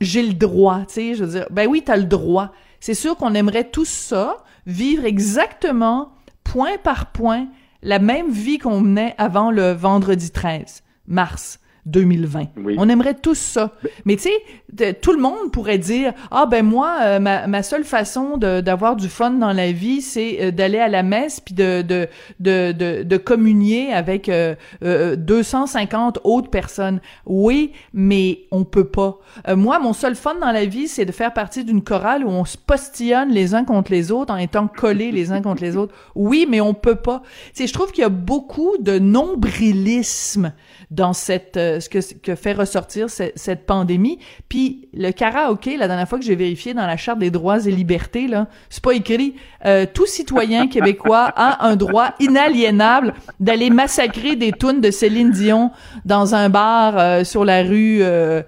j'ai 0.00 0.22
le 0.22 0.34
droit, 0.34 0.82
tu 0.86 0.94
sais, 0.94 1.14
je 1.16 1.24
veux 1.24 1.30
dire 1.40 1.46
ben 1.50 1.66
oui 1.66 1.82
t'as 1.84 1.96
le 1.96 2.04
droit. 2.04 2.52
C'est 2.78 2.94
sûr 2.94 3.16
qu'on 3.16 3.34
aimerait 3.34 3.64
tout 3.64 3.84
ça 3.84 4.44
vivre 4.64 5.06
exactement 5.06 6.12
point 6.44 6.78
par 6.84 7.06
point 7.06 7.48
la 7.86 8.00
même 8.00 8.32
vie 8.32 8.58
qu'on 8.58 8.80
menait 8.80 9.14
avant 9.16 9.52
le 9.52 9.70
vendredi 9.70 10.32
13 10.32 10.82
mars. 11.06 11.60
2020. 11.86 12.48
On 12.78 12.88
aimerait 12.88 13.14
tous 13.14 13.38
ça. 13.38 13.72
Mais 14.04 14.16
tu 14.16 14.24
sais, 14.24 14.94
tout 14.94 15.12
le 15.12 15.20
monde 15.20 15.52
pourrait 15.52 15.78
dire 15.78 16.12
ah 16.30 16.46
ben 16.46 16.64
moi 16.64 16.98
euh, 17.02 17.20
ma, 17.20 17.46
ma, 17.46 17.62
seule 17.62 17.84
façon 17.84 18.36
d'avoir 18.36 18.96
du 18.96 19.08
fun 19.08 19.30
dans 19.30 19.52
la 19.52 19.72
vie 19.72 20.02
c'est 20.02 20.38
euh, 20.40 20.50
d'aller 20.50 20.78
à 20.78 20.88
la 20.88 21.02
messe 21.02 21.40
puis 21.40 21.54
de 21.54 21.82
de 21.82 22.08
de 22.40 22.72
de, 22.72 23.02
de 23.04 23.16
communier 23.16 23.92
avec 23.92 24.28
euh, 24.28 24.56
250 24.82 26.16
euh, 26.16 26.20
autres 26.24 26.50
personnes. 26.50 27.00
Oui, 27.24 27.72
mais 27.92 28.40
on 28.50 28.64
peut 28.64 28.88
pas. 28.88 29.18
moi 29.54 29.78
mon 29.78 29.92
seul 29.92 30.16
fun 30.16 30.34
dans 30.40 30.52
la 30.52 30.64
vie 30.64 30.88
c'est 30.88 31.04
de 31.04 31.12
faire 31.12 31.32
partie 31.32 31.64
d'une 31.64 31.82
chorale 31.82 32.24
où 32.24 32.28
on 32.28 32.44
se 32.44 32.56
postillonne 32.56 33.30
les 33.30 33.54
uns 33.54 33.64
contre 33.64 33.92
les 33.92 34.10
autres 34.10 34.32
en 34.32 34.36
étant 34.36 34.66
collés 34.66 35.12
les 35.12 35.30
uns 35.30 35.40
contre 35.40 35.62
les 35.62 35.76
autres. 35.76 35.94
Oui, 36.14 36.46
mais 36.48 36.60
on 36.60 36.74
peut 36.74 36.96
pas. 36.96 37.22
Tu 37.54 37.62
sais, 37.62 37.66
je 37.66 37.72
trouve 37.72 37.92
qu'il 37.92 38.02
y 38.02 38.04
a 38.04 38.10
beaucoup 38.10 38.76
de 38.78 38.98
nombrilisme 38.98 40.52
dans 40.90 41.12
cette 41.12 41.58
euh, 41.76 41.80
ce 41.80 41.88
que, 41.88 41.98
que 42.20 42.34
fait 42.34 42.52
ressortir 42.52 43.08
cette, 43.10 43.66
pandémie. 43.66 44.18
Puis 44.48 44.88
le 44.94 45.10
karaoké, 45.10 45.76
la 45.76 45.88
dernière 45.88 46.08
fois 46.08 46.18
que 46.18 46.24
j'ai 46.24 46.36
vérifié 46.36 46.74
dans 46.74 46.86
la 46.86 46.96
charte 46.96 47.18
des 47.18 47.30
droits 47.30 47.66
et 47.66 47.70
libertés 47.70 48.26
là, 48.28 48.48
c'est 48.68 48.82
pas 48.82 48.94
écrit 48.94 49.34
euh, 49.64 49.86
tout 49.92 50.06
citoyen 50.06 50.66
québécois 50.68 51.32
a 51.34 51.66
un 51.66 51.76
droit 51.76 52.10
inaliénable 52.20 53.14
d'aller 53.40 53.70
massacrer 53.70 54.36
des 54.36 54.52
tunes 54.52 54.80
de 54.80 54.90
Céline 54.90 55.30
Dion 55.30 55.70
dans 56.04 56.34
un 56.34 56.48
bar 56.48 56.98
euh, 56.98 57.24
sur 57.24 57.44
la 57.44 57.62
rue 57.62 57.98
je 57.98 58.44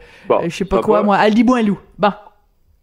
sais 0.50 0.64
pas 0.64 0.80
quoi 0.80 1.02
moi 1.02 1.16
à 1.16 1.28
Limoilou. 1.28 1.78
Bon, 1.98 2.12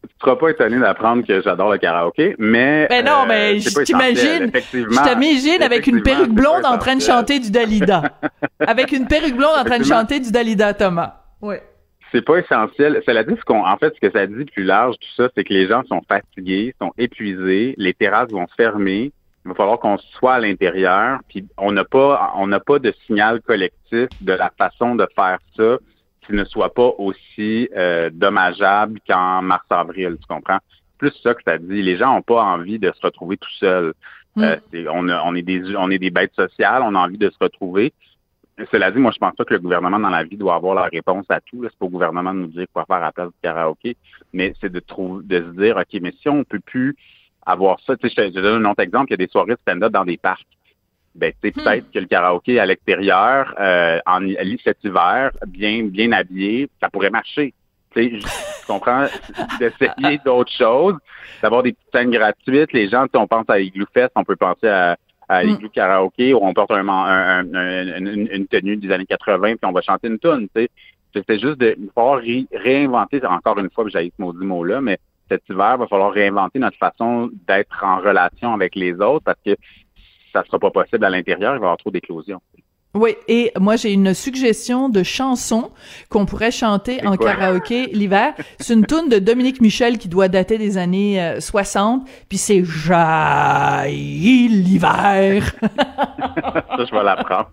tu 0.07 0.15
seras 0.21 0.35
pas 0.35 0.49
étonné 0.49 0.79
d'apprendre 0.79 1.25
que 1.25 1.41
j'adore 1.41 1.71
le 1.71 1.77
karaoké, 1.77 2.35
mais. 2.37 2.87
Ben 2.89 3.05
non, 3.05 3.25
mais 3.27 3.59
je 3.59 3.69
t'imagine. 3.83 4.51
Je 4.53 5.09
t'imagine 5.09 5.61
avec 5.61 5.87
une 5.87 6.01
perruque 6.01 6.31
blonde 6.31 6.65
en 6.65 6.77
train 6.77 6.95
de 6.95 7.01
chanter 7.01 7.39
du 7.39 7.51
Dalida. 7.51 8.03
avec 8.59 8.91
une 8.91 9.07
perruque 9.07 9.35
blonde 9.35 9.57
en 9.57 9.63
train 9.63 9.79
de 9.79 9.85
chanter 9.85 10.19
du 10.19 10.31
Dalida, 10.31 10.73
Thomas. 10.73 11.15
Oui. 11.41 11.55
C'est 12.11 12.21
pas 12.21 12.37
essentiel. 12.37 13.01
Cela 13.05 13.23
dit, 13.23 13.35
ce 13.37 13.43
qu'on, 13.43 13.65
en 13.65 13.77
fait, 13.77 13.93
ce 13.93 14.07
que 14.07 14.11
ça 14.11 14.25
dit 14.25 14.45
plus 14.45 14.63
large, 14.63 14.95
tout 14.95 15.21
ça, 15.21 15.29
c'est 15.35 15.43
que 15.43 15.53
les 15.53 15.67
gens 15.67 15.83
sont 15.89 16.01
fatigués, 16.07 16.73
sont 16.79 16.93
épuisés, 16.97 17.75
les 17.77 17.93
terrasses 17.93 18.31
vont 18.31 18.47
se 18.47 18.55
fermer. 18.55 19.11
Il 19.45 19.49
va 19.49 19.55
falloir 19.55 19.79
qu'on 19.79 19.97
soit 19.97 20.35
à 20.35 20.39
l'intérieur, 20.39 21.19
puis 21.27 21.45
on 21.57 21.71
n'a 21.71 21.83
pas, 21.83 22.33
on 22.35 22.47
n'a 22.47 22.59
pas 22.59 22.79
de 22.79 22.93
signal 23.05 23.41
collectif 23.41 24.07
de 24.21 24.33
la 24.33 24.51
façon 24.57 24.95
de 24.95 25.07
faire 25.15 25.37
ça 25.55 25.77
qu'il 26.25 26.35
ne 26.35 26.45
soit 26.45 26.73
pas 26.73 26.91
aussi 26.97 27.69
euh, 27.75 28.09
dommageable 28.11 28.99
qu'en 29.07 29.41
mars-avril, 29.41 30.17
tu 30.19 30.27
comprends? 30.27 30.59
Plus 30.97 31.11
ça 31.21 31.33
que 31.33 31.41
ça 31.45 31.57
dit. 31.57 31.81
Les 31.81 31.97
gens 31.97 32.13
n'ont 32.13 32.21
pas 32.21 32.41
envie 32.41 32.79
de 32.79 32.91
se 32.91 33.01
retrouver 33.01 33.37
tout 33.37 33.49
seuls. 33.59 33.93
Mm. 34.35 34.43
Euh, 34.43 34.57
on, 34.91 35.09
on, 35.09 35.35
est 35.35 35.41
des, 35.41 35.75
on 35.75 35.89
est 35.89 35.99
des 35.99 36.11
bêtes 36.11 36.33
sociales, 36.35 36.83
on 36.83 36.95
a 36.95 36.99
envie 36.99 37.17
de 37.17 37.29
se 37.29 37.37
retrouver. 37.39 37.93
Cela 38.71 38.89
dit, 38.91 38.99
moi, 38.99 39.11
je 39.11 39.17
pense 39.17 39.35
pas 39.35 39.43
que 39.43 39.53
le 39.53 39.59
gouvernement 39.59 39.99
dans 39.99 40.09
la 40.09 40.23
vie 40.23 40.37
doit 40.37 40.55
avoir 40.55 40.75
la 40.75 40.83
réponse 40.83 41.25
à 41.29 41.41
tout. 41.41 41.63
C'est 41.63 41.77
pas 41.77 41.85
au 41.85 41.89
gouvernement 41.89 42.33
de 42.33 42.39
nous 42.39 42.47
dire 42.47 42.67
quoi 42.71 42.85
faire 42.85 42.97
à 42.97 43.01
la 43.01 43.11
place 43.11 43.27
du 43.27 43.35
karaoké, 43.43 43.97
mais 44.31 44.53
c'est 44.61 44.71
de 44.71 44.79
trouver, 44.79 45.23
de 45.25 45.43
se 45.43 45.61
dire, 45.61 45.75
OK, 45.75 45.99
mais 46.01 46.13
si 46.21 46.29
on 46.29 46.45
peut 46.45 46.61
plus 46.61 46.95
avoir 47.45 47.79
ça, 47.81 47.97
tu 47.97 48.09
sais, 48.09 48.27
je 48.29 48.33
te 48.33 48.39
donne 48.39 48.65
un 48.65 48.71
autre 48.71 48.81
exemple, 48.81 49.07
il 49.09 49.11
y 49.11 49.13
a 49.15 49.25
des 49.25 49.27
soirées 49.27 49.55
stand-up 49.61 49.91
dans 49.91 50.05
des 50.05 50.17
parcs 50.17 50.47
ben 51.15 51.31
tu 51.41 51.49
sais 51.49 51.59
hmm. 51.59 51.63
peut-être 51.63 51.91
que 51.91 51.99
le 51.99 52.05
karaoké 52.05 52.59
à 52.59 52.65
l'extérieur 52.65 53.53
euh, 53.59 53.99
en 54.05 54.19
cet 54.63 54.83
hiver 54.83 55.31
bien 55.47 55.83
bien 55.85 56.11
habillé 56.11 56.69
ça 56.81 56.89
pourrait 56.89 57.09
marcher 57.09 57.53
tu 57.95 58.19
sais 58.19 58.27
comprends 58.67 59.05
d'essayer 59.59 60.19
d'autres 60.25 60.51
choses 60.51 60.95
d'avoir 61.41 61.63
des 61.63 61.73
petites 61.73 61.91
scènes 61.93 62.11
gratuites 62.11 62.73
les 62.73 62.89
gens 62.89 63.05
si 63.05 63.17
on 63.17 63.27
pense 63.27 63.49
à 63.49 63.59
Igloo 63.59 63.85
Fest 63.93 64.11
on 64.15 64.23
peut 64.23 64.35
penser 64.35 64.67
à 64.67 64.97
à 65.27 65.43
hmm. 65.43 65.69
Karaoké 65.73 66.35
où 66.35 66.39
on 66.43 66.53
porte 66.53 66.69
un, 66.69 66.87
un, 66.87 67.43
une, 67.43 68.47
tenue 68.47 68.77
des 68.77 68.91
années 68.91 69.07
80 69.07 69.55
puis 69.55 69.59
on 69.63 69.71
va 69.71 69.81
chanter 69.81 70.07
une 70.07 70.19
tune 70.19 70.47
tu 70.55 70.61
sais 70.61 70.69
c'est 71.27 71.39
juste 71.39 71.57
de 71.57 71.75
pouvoir 71.87 72.21
réinventer 72.53 73.25
encore 73.25 73.57
une 73.57 73.71
fois 73.71 73.85
j'ai 73.87 74.11
ce 74.15 74.21
maudit 74.21 74.45
mot 74.45 74.63
là 74.63 74.81
mais 74.81 74.99
cet 75.29 75.41
hiver, 75.49 75.73
il 75.75 75.79
va 75.79 75.87
falloir 75.87 76.11
réinventer 76.11 76.59
notre 76.59 76.77
façon 76.77 77.29
d'être 77.47 77.83
en 77.83 77.97
relation 77.97 78.53
avec 78.53 78.75
les 78.75 78.93
autres 78.93 79.23
parce 79.23 79.39
que 79.45 79.55
ça 80.35 80.43
sera 80.45 80.59
pas 80.59 80.71
possible 80.71 81.05
à 81.05 81.09
l'intérieur, 81.09 81.55
il 81.55 81.59
va 81.59 81.65
y 81.65 81.67
avoir 81.67 81.77
trop 81.77 81.91
d'éclosions. 81.91 82.41
Oui, 82.95 83.15
et 83.27 83.51
moi 83.59 83.75
j'ai 83.75 83.91
une 83.91 84.13
suggestion 84.13 84.87
de 84.87 85.03
chanson 85.03 85.71
qu'on 86.09 86.25
pourrait 86.25 86.51
chanter 86.51 87.05
en 87.05 87.17
karaoké 87.17 87.87
l'hiver. 87.87 88.33
C'est 88.57 88.73
une 88.73 88.85
tune 88.85 89.09
de 89.09 89.19
Dominique 89.19 89.59
Michel 89.59 89.97
qui 89.97 90.07
doit 90.07 90.29
dater 90.29 90.57
des 90.57 90.77
années 90.77 91.35
60, 91.39 92.01
euh, 92.01 92.11
puis 92.29 92.37
c'est 92.37 92.63
Jaillit 92.63 94.47
l'hiver. 94.47 95.53
ça, 96.77 96.85
je 96.85 96.95
vais 96.95 97.03
l'apprendre. 97.03 97.49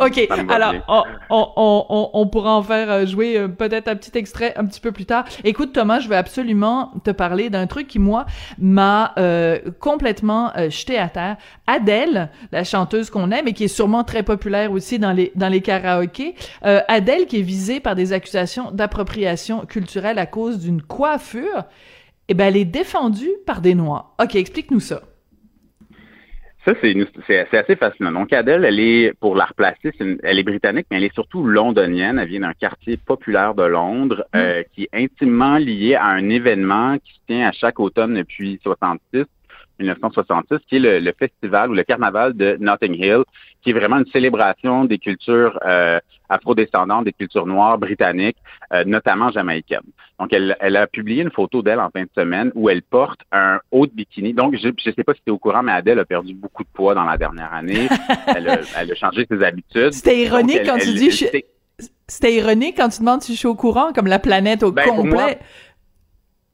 OK, 0.00 0.28
alors 0.48 0.74
on, 0.88 1.02
on, 1.30 1.86
on, 1.88 2.10
on, 2.12 2.26
pourra 2.26 2.56
en 2.56 2.62
faire 2.62 2.90
euh, 2.90 3.06
jouer 3.06 3.36
euh, 3.36 3.48
peut-être 3.48 3.88
un 3.88 3.96
petit 3.96 4.16
extrait 4.16 4.52
un 4.56 4.66
petit 4.66 4.80
peu 4.80 4.92
plus 4.92 5.06
tard. 5.06 5.24
Écoute 5.44 5.72
Thomas, 5.72 6.00
je 6.00 6.08
vais 6.08 6.16
absolument 6.16 6.92
te 7.04 7.10
parler 7.10 7.50
d'un 7.50 7.66
truc 7.66 7.88
qui 7.88 7.98
moi 7.98 8.26
m'a 8.58 9.14
complètement 9.78 10.52
jeté 10.68 10.98
à 10.98 11.08
terre. 11.08 11.36
Adèle, 11.66 12.30
la 12.52 12.64
chanteuse 12.64 13.10
qu'on 13.10 13.30
aime 13.30 13.48
et 13.48 13.52
qui 13.52 13.64
est 13.64 13.68
sûrement 13.68 14.04
très 14.04 14.22
populaire 14.22 14.72
aussi 14.72 14.98
dans 14.98 15.12
les 15.12 15.32
dans 15.34 15.48
les 15.48 15.60
karaokés. 15.60 16.34
Euh, 16.64 16.80
Adèle 16.88 17.26
qui 17.26 17.38
est 17.38 17.42
visée 17.42 17.80
par 17.80 17.94
des 17.94 18.12
accusations 18.12 18.70
d'appropriation 18.70 19.66
culturelle 19.66 20.18
à 20.18 20.26
cause 20.26 20.58
d'une 20.58 20.82
coiffure, 20.82 21.64
eh 22.28 22.34
ben 22.34 22.48
elle 22.48 22.56
est 22.56 22.64
défendue 22.64 23.30
par 23.46 23.60
des 23.60 23.74
noirs. 23.74 24.14
Ok, 24.22 24.34
explique-nous 24.34 24.80
ça. 24.80 25.02
Ça, 26.64 26.74
c'est 26.82 27.56
assez 27.56 27.76
fascinant. 27.76 28.12
Donc, 28.12 28.32
Adèle, 28.34 28.66
elle 28.66 28.80
est, 28.80 29.14
pour 29.18 29.34
la 29.34 29.46
replacer, 29.46 29.92
elle 30.22 30.38
est 30.38 30.42
britannique, 30.42 30.86
mais 30.90 30.98
elle 30.98 31.04
est 31.04 31.14
surtout 31.14 31.42
londonienne. 31.42 32.18
Elle 32.18 32.28
vient 32.28 32.40
d'un 32.40 32.52
quartier 32.52 32.98
populaire 32.98 33.54
de 33.54 33.62
Londres 33.62 34.26
mm. 34.34 34.36
euh, 34.36 34.62
qui 34.74 34.82
est 34.82 34.90
intimement 34.92 35.56
lié 35.56 35.94
à 35.94 36.06
un 36.06 36.28
événement 36.28 36.98
qui 36.98 37.14
se 37.14 37.18
tient 37.26 37.48
à 37.48 37.52
chaque 37.52 37.80
automne 37.80 38.14
depuis 38.14 38.60
66 38.62 39.24
1966, 39.80 40.58
qui 40.68 40.76
est 40.76 41.00
le, 41.00 41.12
festival 41.18 41.70
ou 41.70 41.74
le 41.74 41.82
carnaval 41.82 42.34
de 42.34 42.56
Notting 42.60 42.94
Hill, 42.94 43.22
qui 43.62 43.70
est 43.70 43.72
vraiment 43.72 43.98
une 43.98 44.06
célébration 44.06 44.84
des 44.84 44.98
cultures 44.98 45.58
euh, 45.66 45.98
afrodescendantes, 46.28 47.04
des 47.04 47.12
cultures 47.12 47.46
noires 47.46 47.78
britanniques, 47.78 48.38
euh, 48.72 48.84
notamment 48.84 49.30
jamaïcaines. 49.30 49.80
Donc, 50.18 50.32
elle, 50.32 50.76
a 50.76 50.86
publié 50.86 51.22
une 51.22 51.30
photo 51.30 51.62
d'elle 51.62 51.80
en 51.80 51.90
fin 51.90 52.02
de 52.02 52.10
semaine 52.14 52.52
où 52.54 52.68
elle 52.68 52.82
porte 52.82 53.20
un 53.32 53.58
haut 53.70 53.86
de 53.86 53.92
bikini. 53.92 54.34
Donc, 54.34 54.54
je 54.56 54.68
ne 54.68 54.92
sais 54.92 55.04
pas 55.04 55.14
si 55.14 55.20
tu 55.24 55.30
es 55.30 55.32
au 55.32 55.38
courant, 55.38 55.62
mais 55.62 55.72
Adèle 55.72 55.98
a 55.98 56.04
perdu 56.04 56.34
beaucoup 56.34 56.62
de 56.62 56.68
poids 56.72 56.94
dans 56.94 57.04
la 57.04 57.16
dernière 57.16 57.52
année. 57.52 57.88
elle, 58.26 58.48
a, 58.48 58.94
changé 58.94 59.26
ses 59.30 59.42
habitudes. 59.42 59.92
C'était 59.92 60.20
ironique 60.20 60.62
quand 60.64 60.78
tu 60.78 60.92
dis... 60.94 61.26
C'était 62.06 62.34
ironique 62.34 62.76
quand 62.76 62.88
tu 62.88 63.00
demandes 63.00 63.22
si 63.22 63.32
je 63.32 63.38
suis 63.38 63.48
au 63.48 63.54
courant, 63.54 63.92
comme 63.94 64.08
la 64.08 64.18
planète 64.18 64.62
au 64.62 64.72
ben, 64.72 64.84
complet. 64.84 65.38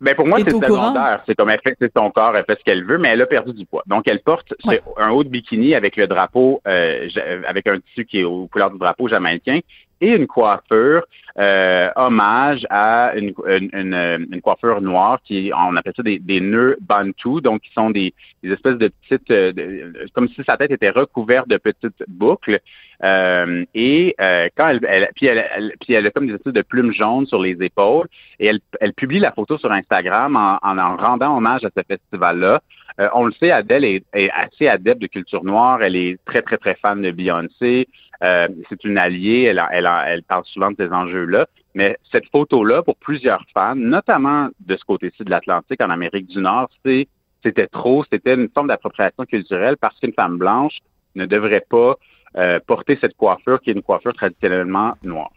Ben 0.01 0.15
pour 0.15 0.27
moi, 0.27 0.39
c'est 0.45 0.51
secondaire. 0.51 1.23
C'est 1.27 1.35
comme 1.35 1.49
elle 1.49 1.61
fait, 1.65 1.77
c'est 1.81 1.93
son 1.97 2.11
corps, 2.11 2.37
elle 2.37 2.45
fait 2.45 2.59
ce 2.59 2.65
qu'elle 2.65 2.85
veut, 2.85 2.99
mais 2.99 3.09
elle 3.09 3.23
a 3.23 3.27
perdu 3.27 3.53
du 3.55 3.65
poids. 3.65 3.83
Donc, 3.87 4.07
elle 4.07 4.21
porte 4.21 4.55
un 4.99 5.11
haut 5.11 5.25
de 5.25 5.29
bikini 5.29 5.75
avec 5.75 5.97
le 5.97 6.07
drapeau, 6.07 6.61
euh, 6.67 7.09
avec 7.47 7.67
un 7.67 7.79
tissu 7.81 8.05
qui 8.05 8.21
est 8.21 8.25
aux 8.25 8.47
couleurs 8.47 8.71
du 8.71 8.79
drapeau 8.79 9.09
jamaïcain 9.09 9.61
et 10.01 10.11
une 10.11 10.27
coiffure 10.27 11.07
euh, 11.39 11.91
hommage 11.97 12.67
à 12.71 13.13
une, 13.15 13.35
une, 13.47 13.95
une, 14.33 14.41
coiffure 14.41 14.81
noire 14.81 15.21
qui 15.23 15.53
on 15.55 15.77
appelle 15.77 15.93
ça 15.95 16.03
des, 16.03 16.19
des 16.19 16.41
nœuds 16.41 16.79
bantu 16.81 17.43
donc 17.43 17.61
qui 17.61 17.73
sont 17.75 17.91
des, 17.91 18.15
des 18.43 18.53
espèces 18.53 18.79
de 18.79 18.89
petites 18.89 19.31
euh, 19.31 19.93
comme 20.15 20.29
si 20.29 20.43
sa 20.45 20.57
tête 20.57 20.71
était 20.71 20.89
recouverte 20.89 21.47
de 21.49 21.59
petites 21.59 22.03
boucles 22.09 22.61
euh, 23.05 23.65
et 23.75 24.15
euh, 24.19 24.49
quand 24.57 24.69
elle, 24.69 24.81
elle, 24.89 25.11
puis 25.15 25.27
elle, 25.27 25.75
puis 25.81 25.93
elle 25.93 26.07
a 26.07 26.11
comme 26.11 26.27
des 26.27 26.35
espèces 26.35 26.55
de 26.55 26.63
plumes 26.63 26.93
jaunes 26.93 27.27
sur 27.27 27.43
les 27.43 27.63
épaules 27.63 28.09
et 28.41 28.47
elle, 28.47 28.61
elle 28.81 28.95
publie 28.95 29.19
la 29.19 29.33
photo 29.33 29.59
sur 29.59 29.71
Instagram 29.71 30.37
en, 30.37 30.59
en, 30.63 30.97
rendant 30.97 31.37
hommage 31.37 31.65
à 31.65 31.69
ce 31.77 31.83
festival 31.87 32.39
là 32.39 32.63
euh, 32.99 33.09
on 33.15 33.27
le 33.27 33.33
sait, 33.33 33.51
Adèle 33.51 33.85
est, 33.85 34.05
est, 34.15 34.31
assez 34.31 34.69
adepte 34.69 35.03
de 35.03 35.07
culture 35.07 35.45
noire. 35.45 35.83
Elle 35.83 35.97
est 35.97 36.19
très, 36.25 36.43
très, 36.43 36.57
très 36.57 36.75
fan 36.77 37.03
de 37.03 37.11
Beyoncé. 37.11 37.89
Euh, 38.23 38.49
c'est 38.69 38.85
une 38.85 38.99
alliée, 38.99 39.43
elle, 39.43 39.63
elle, 39.71 39.89
elle, 40.07 40.23
parle 40.23 40.45
souvent 40.47 40.71
de 40.71 40.77
ces 40.79 40.91
enjeux-là. 40.91 41.47
Mais 41.75 41.99
cette 42.11 42.27
photo-là, 42.31 42.83
pour 42.83 42.97
plusieurs 42.97 43.45
fans, 43.53 43.75
notamment 43.75 44.49
de 44.61 44.77
ce 44.77 44.85
côté-ci 44.85 45.25
de 45.25 45.31
l'Atlantique, 45.31 45.83
en 45.83 45.91
Amérique 45.91 46.27
du 46.27 46.39
Nord, 46.39 46.71
c'est 46.85 47.09
c'était 47.43 47.67
trop, 47.69 48.05
c'était 48.11 48.35
une 48.35 48.49
forme 48.49 48.69
d'appropriation 48.69 49.25
culturelle 49.25 49.77
parce 49.77 49.99
qu'une 50.01 50.13
femme 50.15 50.37
blanche 50.37 50.79
ne 51.15 51.27
devrait 51.27 51.65
pas 51.69 51.97
euh, 52.37 52.59
porter 52.67 52.99
cette 53.01 53.17
coiffure 53.17 53.61
qui 53.61 53.71
est 53.71 53.75
une 53.75 53.83
coiffure 53.83 54.15
traditionnellement 54.15 54.95
noire. 55.03 55.31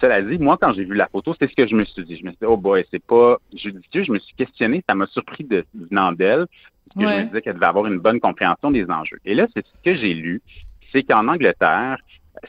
Cela 0.00 0.20
dit, 0.20 0.38
moi, 0.38 0.58
quand 0.60 0.72
j'ai 0.74 0.84
vu 0.84 0.94
la 0.94 1.06
photo, 1.08 1.34
c'est 1.38 1.48
ce 1.48 1.54
que 1.54 1.66
je 1.66 1.74
me 1.74 1.84
suis 1.84 2.04
dit. 2.04 2.16
Je 2.16 2.24
me 2.24 2.30
suis 2.30 2.38
dit, 2.38 2.46
oh 2.46 2.56
boy, 2.56 2.84
c'est 2.90 3.02
pas 3.02 3.38
judicieux. 3.54 4.02
Je 4.02 4.12
me 4.12 4.18
suis 4.18 4.34
questionné, 4.34 4.82
ça 4.88 4.94
m'a 4.94 5.06
surpris 5.06 5.44
de 5.44 5.64
venant 5.74 6.12
d'elle, 6.12 6.46
parce 6.94 7.06
que 7.06 7.12
je 7.12 7.20
me 7.20 7.26
disais 7.28 7.42
qu'elle 7.42 7.54
devait 7.54 7.66
avoir 7.66 7.86
une 7.86 7.98
bonne 7.98 8.20
compréhension 8.20 8.70
des 8.70 8.84
enjeux. 8.90 9.18
Et 9.24 9.34
là, 9.34 9.46
c'est 9.54 9.64
ce 9.64 9.72
que 9.84 9.94
j'ai 9.96 10.12
lu, 10.12 10.42
c'est 10.92 11.02
qu'en 11.02 11.28
Angleterre, 11.28 11.98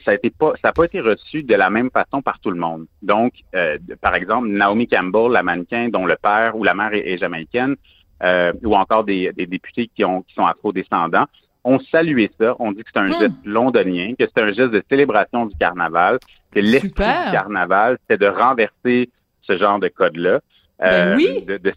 ça 0.04 0.12
a 0.12 0.14
été 0.14 0.30
pas, 0.30 0.52
ça 0.62 0.68
n'a 0.68 0.72
pas 0.72 0.84
été 0.84 1.00
reçu 1.00 1.42
de 1.42 1.54
la 1.54 1.70
même 1.70 1.90
façon 1.90 2.22
par 2.22 2.38
tout 2.40 2.50
le 2.50 2.58
monde. 2.58 2.86
Donc, 3.02 3.32
euh, 3.54 3.78
par 4.00 4.14
exemple, 4.14 4.48
Naomi 4.48 4.86
Campbell, 4.86 5.32
la 5.32 5.42
mannequin 5.42 5.88
dont 5.88 6.06
le 6.06 6.16
père 6.16 6.56
ou 6.56 6.64
la 6.64 6.74
mère 6.74 6.90
est, 6.92 7.18
jamaïcaine, 7.18 7.76
euh, 8.22 8.52
ou 8.62 8.74
encore 8.76 9.04
des, 9.04 9.32
députés 9.32 9.88
qui 9.94 10.04
ont 10.04 10.22
qui 10.22 10.34
sont 10.34 10.46
afro-descendants, 10.46 11.26
ont 11.64 11.78
salué 11.90 12.30
ça. 12.38 12.54
On 12.58 12.72
dit 12.72 12.82
que 12.82 12.90
c'est 12.92 13.00
un 13.00 13.08
hmm. 13.08 13.20
geste 13.20 13.44
londonien, 13.44 14.14
que 14.18 14.24
c'est 14.26 14.42
un 14.42 14.52
geste 14.52 14.72
de 14.72 14.82
célébration 14.88 15.46
du 15.46 15.56
carnaval, 15.56 16.18
que 16.52 16.60
l'esprit 16.60 16.90
du 16.90 17.32
carnaval, 17.32 17.98
c'est 18.08 18.20
de 18.20 18.26
renverser 18.26 19.10
ce 19.42 19.56
genre 19.56 19.78
de 19.78 19.88
code-là. 19.88 20.40
Ben 20.78 20.86
euh, 20.86 21.16
oui. 21.16 21.42
de, 21.42 21.56
de, 21.56 21.72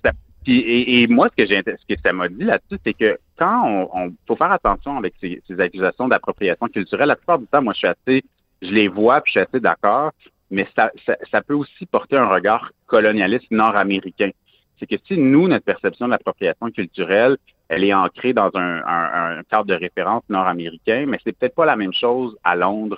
et, 0.48 1.08
moi, 1.08 1.30
ce 1.30 1.44
que, 1.44 1.48
j'ai, 1.48 1.62
ce 1.66 1.94
que 1.94 2.02
ça 2.04 2.14
m'a 2.14 2.28
dit 2.28 2.44
là-dessus, 2.44 2.80
c'est 2.86 2.94
que 2.94 3.18
quand 3.42 3.64
on, 3.66 3.90
on, 3.92 4.14
faut 4.28 4.36
faire 4.36 4.52
attention 4.52 4.98
avec 4.98 5.16
ces, 5.20 5.42
ces 5.48 5.60
accusations 5.60 6.08
d'appropriation 6.08 6.68
culturelle, 6.68 7.08
la 7.08 7.16
plupart 7.16 7.40
du 7.40 7.48
temps, 7.48 7.64
moi, 7.64 7.74
je 7.74 7.80
suis 7.80 7.88
assez, 7.88 8.24
je 8.62 8.70
les 8.70 8.88
vois, 8.88 9.22
puis 9.22 9.34
je 9.34 9.40
suis 9.40 9.48
assez 9.48 9.60
d'accord, 9.60 10.12
mais 10.52 10.68
ça, 10.76 10.92
ça, 11.08 11.18
ça 11.32 11.42
peut 11.42 11.56
aussi 11.56 11.88
porter 11.88 12.18
un 12.18 12.28
regard 12.28 12.72
colonialiste 12.86 13.50
nord-américain. 13.50 14.30
C'est 14.78 14.86
que 14.86 14.96
si 15.08 15.18
nous, 15.18 15.48
notre 15.48 15.66
perception 15.66 16.06
de 16.06 16.12
l'appropriation 16.12 16.70
culturelle, 16.70 17.38
elle 17.68 17.84
est 17.84 17.96
ancrée 17.96 18.34
dans 18.34 18.52
un, 18.54 18.84
un, 18.86 19.40
un 19.40 19.44
cadre 19.50 19.66
de 19.66 19.74
référence 19.74 20.24
nord-américain, 20.30 21.06
mais 21.08 21.18
c'est 21.24 21.36
peut-être 21.36 21.56
pas 21.56 21.66
la 21.66 21.76
même 21.76 21.94
chose 21.94 22.38
à 22.44 22.56
Londres 22.56 22.98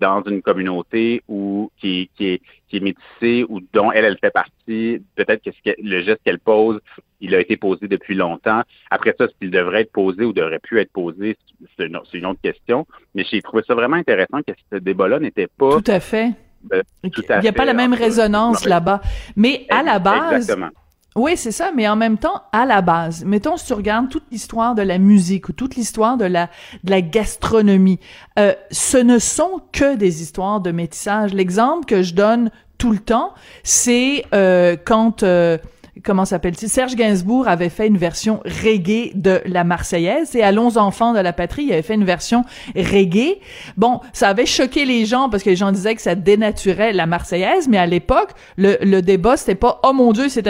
dans 0.00 0.22
une 0.22 0.40
communauté 0.40 1.22
où 1.28 1.70
qui, 1.78 2.10
qui, 2.16 2.26
est, 2.28 2.42
qui 2.68 2.78
est 2.78 2.80
métissée 2.80 3.44
ou 3.48 3.60
dont 3.72 3.92
elle, 3.92 4.06
elle 4.06 4.18
fait 4.18 4.30
partie, 4.30 5.02
peut-être 5.14 5.42
que, 5.44 5.70
le 5.82 6.02
geste 6.02 6.22
qu'elle 6.24 6.40
pose, 6.40 6.80
il 7.24 7.34
a 7.34 7.40
été 7.40 7.56
posé 7.56 7.88
depuis 7.88 8.14
longtemps. 8.14 8.62
Après 8.90 9.14
ça, 9.18 9.26
ce 9.26 9.32
qu'il 9.40 9.50
devrait 9.50 9.82
être 9.82 9.92
posé 9.92 10.24
ou 10.24 10.32
devrait 10.32 10.58
plus 10.58 10.80
être 10.80 10.92
posé, 10.92 11.36
c'est 11.76 11.86
une, 11.86 11.98
une, 12.12 12.26
autre 12.26 12.40
question. 12.42 12.86
Mais 13.14 13.24
j'ai 13.24 13.40
trouvé 13.42 13.62
ça 13.66 13.74
vraiment 13.74 13.96
intéressant 13.96 14.42
que 14.46 14.52
ce 14.72 14.78
débat-là 14.78 15.18
n'était 15.18 15.48
pas... 15.48 15.80
Tout 15.80 15.90
à 15.90 16.00
fait. 16.00 16.32
Euh, 16.72 16.82
tout 17.12 17.22
à 17.28 17.38
il 17.38 17.42
n'y 17.42 17.48
a 17.48 17.52
pas 17.52 17.64
la 17.64 17.74
même 17.74 17.94
résonance 17.94 18.64
là-bas. 18.64 19.00
Mais 19.36 19.66
à 19.70 19.82
la 19.82 19.98
base... 19.98 20.34
Exactement 20.34 20.70
oui, 21.16 21.36
c'est 21.36 21.52
ça, 21.52 21.70
mais 21.72 21.86
en 21.86 21.94
même 21.94 22.18
temps, 22.18 22.42
à 22.50 22.66
la 22.66 22.82
base, 22.82 23.24
mettons 23.24 23.56
si 23.56 23.66
tu 23.66 23.72
regardes 23.72 24.08
toute 24.08 24.24
l'histoire 24.32 24.74
de 24.74 24.82
la 24.82 24.98
musique 24.98 25.48
ou 25.48 25.52
toute 25.52 25.76
l'histoire 25.76 26.16
de 26.16 26.24
la 26.24 26.50
de 26.82 26.90
la 26.90 27.02
gastronomie, 27.02 28.00
euh, 28.36 28.52
ce 28.72 28.96
ne 28.96 29.20
sont 29.20 29.62
que 29.70 29.94
des 29.94 30.22
histoires 30.22 30.60
de 30.60 30.72
métissage. 30.72 31.32
L'exemple 31.32 31.86
que 31.86 32.02
je 32.02 32.14
donne 32.14 32.50
tout 32.78 32.90
le 32.90 32.98
temps, 32.98 33.32
c'est 33.62 34.24
euh, 34.34 34.76
quand 34.84 35.22
euh, 35.22 35.56
comment 36.02 36.24
s'appelle-t-il? 36.24 36.68
Serge 36.68 36.96
Gainsbourg 36.96 37.48
avait 37.48 37.68
fait 37.68 37.86
une 37.86 37.98
version 37.98 38.40
reggae 38.44 39.12
de 39.14 39.40
la 39.46 39.64
Marseillaise 39.64 40.34
et 40.34 40.42
Allons 40.42 40.76
enfants 40.76 41.12
de 41.12 41.20
la 41.20 41.32
patrie, 41.32 41.64
il 41.64 41.72
avait 41.72 41.82
fait 41.82 41.94
une 41.94 42.04
version 42.04 42.44
reggae. 42.76 43.38
Bon, 43.76 44.00
ça 44.12 44.28
avait 44.28 44.46
choqué 44.46 44.84
les 44.84 45.06
gens 45.06 45.28
parce 45.28 45.42
que 45.42 45.50
les 45.50 45.56
gens 45.56 45.72
disaient 45.72 45.94
que 45.94 46.02
ça 46.02 46.14
dénaturait 46.14 46.92
la 46.92 47.06
Marseillaise, 47.06 47.68
mais 47.68 47.78
à 47.78 47.86
l'époque, 47.86 48.30
le, 48.56 48.76
le 48.82 49.02
débat 49.02 49.36
c'était 49.36 49.54
pas 49.54 49.80
oh 49.84 49.92
mon 49.92 50.12
dieu, 50.12 50.28
c'est 50.28 50.46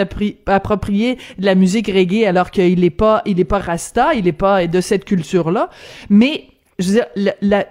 approprié 0.47 1.17
de 1.37 1.45
la 1.45 1.55
musique 1.55 1.87
reggae 1.87 2.25
alors 2.25 2.51
qu'il 2.51 2.83
est 2.83 2.89
pas 2.89 3.21
il 3.25 3.39
est 3.39 3.45
pas 3.45 3.59
rasta, 3.59 4.13
il 4.13 4.27
est 4.27 4.31
pas 4.33 4.67
de 4.67 4.81
cette 4.81 5.05
culture-là, 5.05 5.69
mais 6.09 6.45
je 6.79 6.87
veux 6.89 6.93
dire, 6.93 7.65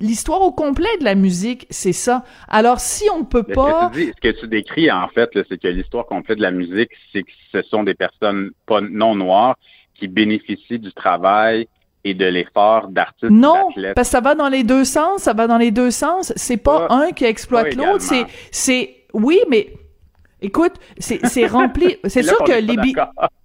l'histoire 0.00 0.42
au 0.42 0.52
complet 0.52 0.88
de 0.98 1.04
la 1.04 1.14
musique, 1.14 1.66
c'est 1.70 1.92
ça. 1.92 2.24
Alors, 2.48 2.80
si 2.80 3.04
on 3.10 3.24
peut 3.24 3.42
pas... 3.42 3.90
Ce 3.94 4.20
que, 4.20 4.40
tu 4.40 4.48
décris, 4.48 4.90
en 4.90 5.08
fait, 5.08 5.30
c'est 5.48 5.58
que 5.58 5.68
l'histoire 5.68 6.06
complète 6.06 6.38
de 6.38 6.42
la 6.42 6.50
musique, 6.50 6.90
c'est 7.12 7.22
que 7.22 7.30
ce 7.52 7.62
sont 7.62 7.84
des 7.84 7.94
personnes 7.94 8.50
pas 8.66 8.80
non 8.80 9.14
noires 9.14 9.56
qui 9.94 10.08
bénéficient 10.08 10.78
du 10.78 10.92
travail 10.92 11.68
et 12.04 12.14
de 12.14 12.26
l'effort 12.26 12.88
d'artistes. 12.88 13.30
Non, 13.30 13.68
parce 13.94 14.08
que 14.08 14.12
ça 14.12 14.20
va 14.20 14.34
dans 14.34 14.48
les 14.48 14.64
deux 14.64 14.84
sens, 14.84 15.22
ça 15.22 15.32
va 15.32 15.46
dans 15.46 15.58
les 15.58 15.70
deux 15.70 15.90
sens. 15.90 16.32
C'est 16.36 16.56
pas, 16.56 16.86
un 16.90 17.12
qui 17.12 17.24
exploite 17.24 17.74
l'autre, 17.74 18.00
c'est, 18.00 18.24
c'est, 18.50 19.04
oui, 19.12 19.40
mais 19.48 19.72
Écoute, 20.42 20.72
c'est 20.98 21.46
rempli. 21.46 21.98
C'est 22.06 22.22
sûr 22.22 22.38
que 22.44 22.52
les, 22.52 22.76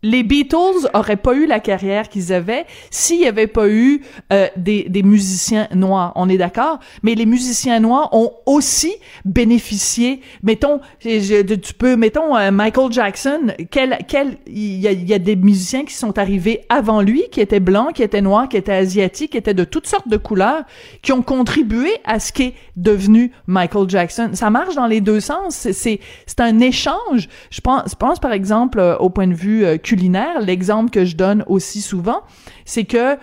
les 0.05 0.21
Beatles 0.21 0.87
auraient 0.93 1.15
pas 1.17 1.33
eu 1.33 1.47
la 1.47 1.59
carrière 1.59 2.09
qu'ils 2.09 2.31
avaient 2.31 2.65
s'il 2.91 3.19
y 3.19 3.25
avait 3.25 3.47
pas 3.47 3.67
eu 3.67 4.01
euh, 4.31 4.47
des, 4.55 4.83
des 4.83 5.01
musiciens 5.01 5.67
noirs. 5.73 6.13
On 6.15 6.29
est 6.29 6.37
d'accord? 6.37 6.79
Mais 7.01 7.15
les 7.15 7.25
musiciens 7.25 7.79
noirs 7.79 8.09
ont 8.13 8.31
aussi 8.45 8.93
bénéficié. 9.25 10.21
Mettons, 10.43 10.79
tu 10.99 11.73
peux, 11.77 11.95
mettons 11.95 12.37
euh, 12.37 12.51
Michael 12.51 12.91
Jackson. 12.91 13.47
Quel, 13.71 13.97
quel, 14.07 14.37
il 14.45 14.79
y 14.79 14.87
a, 14.87 14.91
y 14.91 15.13
a, 15.13 15.17
des 15.17 15.35
musiciens 15.35 15.85
qui 15.85 15.95
sont 15.95 16.19
arrivés 16.19 16.61
avant 16.69 17.01
lui, 17.01 17.23
qui 17.31 17.41
étaient 17.41 17.59
blancs, 17.59 17.93
qui 17.93 18.03
étaient 18.03 18.21
noirs, 18.21 18.47
qui 18.47 18.57
étaient 18.57 18.73
asiatiques, 18.73 19.31
qui 19.31 19.37
étaient 19.37 19.55
de 19.55 19.63
toutes 19.63 19.87
sortes 19.87 20.07
de 20.07 20.17
couleurs, 20.17 20.65
qui 21.01 21.13
ont 21.13 21.23
contribué 21.23 21.89
à 22.03 22.19
ce 22.19 22.31
qu'est 22.31 22.53
devenu 22.75 23.31
Michael 23.47 23.89
Jackson. 23.89 24.29
Ça 24.33 24.51
marche 24.51 24.75
dans 24.75 24.87
les 24.87 25.01
deux 25.01 25.19
sens. 25.19 25.67
C'est 25.71 25.99
c'est 26.27 26.41
un 26.41 26.59
échange. 26.59 27.27
Je 27.49 27.61
pense, 27.61 27.89
je 27.89 27.95
pense 27.95 28.19
par 28.19 28.33
exemple 28.33 28.77
euh, 28.79 28.97
au 28.97 29.09
point 29.09 29.27
de 29.27 29.33
vue 29.33 29.65
culturel 29.79 29.94
l'exemple 29.95 30.89
que 30.89 31.05
je 31.05 31.15
donne 31.15 31.43
aussi 31.47 31.81
souvent, 31.81 32.21
c'est 32.65 32.85
que 32.85 33.17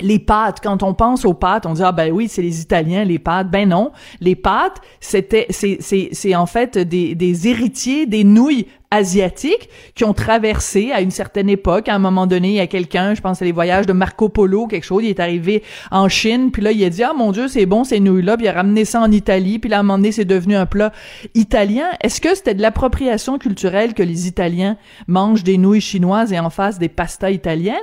les 0.00 0.18
pâtes, 0.18 0.60
quand 0.62 0.82
on 0.82 0.94
pense 0.94 1.24
aux 1.24 1.34
pâtes, 1.34 1.66
on 1.66 1.74
dit 1.74 1.82
ah 1.84 1.92
ben 1.92 2.12
oui 2.12 2.28
c'est 2.28 2.42
les 2.42 2.60
Italiens 2.60 3.04
les 3.04 3.18
pâtes. 3.18 3.50
Ben 3.50 3.68
non, 3.68 3.92
les 4.20 4.36
pâtes 4.36 4.80
c'était 5.00 5.46
c'est 5.50 5.78
c'est 5.80 6.08
c'est 6.12 6.34
en 6.34 6.46
fait 6.46 6.78
des 6.78 7.14
des 7.14 7.48
héritiers 7.48 8.06
des 8.06 8.24
nouilles 8.24 8.66
asiatiques 8.92 9.70
qui 9.94 10.04
ont 10.04 10.12
traversé 10.12 10.92
à 10.92 11.00
une 11.00 11.10
certaine 11.10 11.48
époque. 11.48 11.88
À 11.88 11.94
un 11.94 11.98
moment 11.98 12.26
donné, 12.26 12.48
il 12.48 12.54
y 12.54 12.60
a 12.60 12.66
quelqu'un, 12.66 13.14
je 13.14 13.22
pense 13.22 13.40
à 13.40 13.44
les 13.44 13.52
voyages 13.52 13.86
de 13.86 13.92
Marco 13.92 14.28
Polo, 14.28 14.66
quelque 14.66 14.84
chose, 14.84 15.02
il 15.02 15.08
est 15.08 15.18
arrivé 15.18 15.62
en 15.90 16.08
Chine, 16.08 16.50
puis 16.52 16.62
là, 16.62 16.72
il 16.72 16.84
a 16.84 16.90
dit, 16.90 17.02
ah 17.02 17.14
mon 17.16 17.32
Dieu, 17.32 17.48
c'est 17.48 17.66
bon 17.66 17.84
ces 17.84 18.00
nouilles-là, 18.00 18.36
puis 18.36 18.46
il 18.46 18.48
a 18.50 18.52
ramené 18.52 18.84
ça 18.84 19.00
en 19.00 19.10
Italie, 19.10 19.58
puis 19.58 19.70
là, 19.70 19.78
à 19.78 19.80
un 19.80 19.82
moment 19.82 19.98
donné, 19.98 20.12
c'est 20.12 20.26
devenu 20.26 20.54
un 20.54 20.66
plat 20.66 20.92
italien. 21.34 21.86
Est-ce 22.02 22.20
que 22.20 22.34
c'était 22.34 22.54
de 22.54 22.60
l'appropriation 22.60 23.38
culturelle 23.38 23.94
que 23.94 24.02
les 24.02 24.28
Italiens 24.28 24.76
mangent 25.06 25.42
des 25.42 25.56
nouilles 25.56 25.80
chinoises 25.80 26.32
et 26.32 26.38
en 26.38 26.50
face 26.50 26.78
des 26.78 26.90
pastas 26.90 27.30
italiennes? 27.30 27.76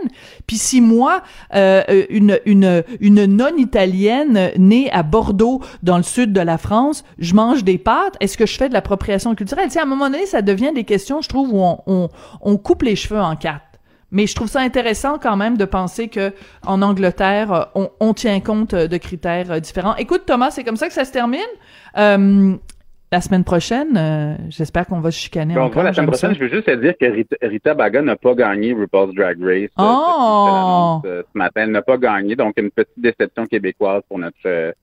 Puis 0.46 0.58
si 0.58 0.80
moi, 0.80 1.24
euh, 1.56 1.82
une, 2.10 2.40
une, 2.46 2.84
une 3.00 3.26
non-italienne 3.26 4.52
née 4.58 4.92
à 4.92 5.02
Bordeaux, 5.02 5.62
dans 5.82 5.98
le 5.98 6.04
sud 6.04 6.34
de 6.34 6.42
la 6.42 6.60
France, 6.60 7.04
je 7.18 7.34
mange 7.34 7.64
des 7.64 7.80
pâtes, 7.80 8.16
est-ce 8.20 8.38
que 8.38 8.46
je 8.46 8.56
fais 8.56 8.70
de 8.70 8.74
l'appropriation 8.74 9.34
culturelle? 9.34 9.66
Tu 9.66 9.74
sais, 9.74 9.80
à 9.80 9.84
un 9.84 9.88
moment 9.88 10.10
donné, 10.10 10.28
ça 10.28 10.44
devient 10.44 10.72
des 10.74 10.84
questions 10.84 10.99
je 11.00 11.30
trouve, 11.30 11.54
où 11.54 12.10
on, 12.42 12.58
coupe 12.58 12.84
les 12.84 12.96
cheveux 12.96 13.20
en 13.20 13.36
quatre. 13.36 13.64
Mais 14.12 14.26
je 14.26 14.36
trouve 14.36 14.48
ça 14.48 14.62
intéressant 14.62 15.20
quand 15.20 15.38
même 15.38 15.58
de 15.58 15.66
penser 15.66 16.08
que 16.08 16.34
en 16.66 16.82
Angleterre, 16.82 17.72
euh, 17.76 17.86
on, 18.00 18.14
tient 18.14 18.40
compte 18.40 18.74
de 18.74 18.98
critères 18.98 19.52
euh, 19.52 19.60
différents. 19.60 19.96
Écoute, 19.98 20.24
Thomas, 20.26 20.50
c'est 20.50 20.64
comme 20.64 20.78
ça 20.78 20.88
que 20.88 20.94
ça 20.94 21.06
se 21.06 21.12
termine. 21.12 21.40
Euh, 21.98 22.56
la 23.12 23.22
semaine 23.22 23.44
prochaine, 23.44 24.38
j'espère 24.50 24.86
qu'on 24.86 25.00
va 25.00 25.10
se 25.10 25.20
chicaner 25.20 25.56
bon, 25.56 25.62
encore. 25.62 25.82
La 25.82 25.94
semaine 25.94 26.08
prochaine, 26.12 26.36
je 26.36 26.40
veux 26.42 26.50
juste 26.50 26.66
te 26.66 26.76
dire 26.76 26.94
que 26.96 27.48
Rita, 27.48 27.74
Baga 27.74 28.04
n'a 28.04 28.16
pas 28.16 28.36
gagné 28.36 28.72
RuPaul's 28.72 29.16
Drag 29.16 29.42
Race. 29.42 29.72
Oh! 29.80 31.02
ce 31.04 31.24
matin, 31.34 31.62
elle 31.64 31.72
n'a 31.72 31.82
pas 31.82 31.98
gagné, 31.98 32.36
donc 32.36 32.54
une 32.58 32.70
petite 32.70 32.94
déception 32.98 33.46
québécoise 33.46 34.04
pour 34.08 34.20
notre 34.20 34.74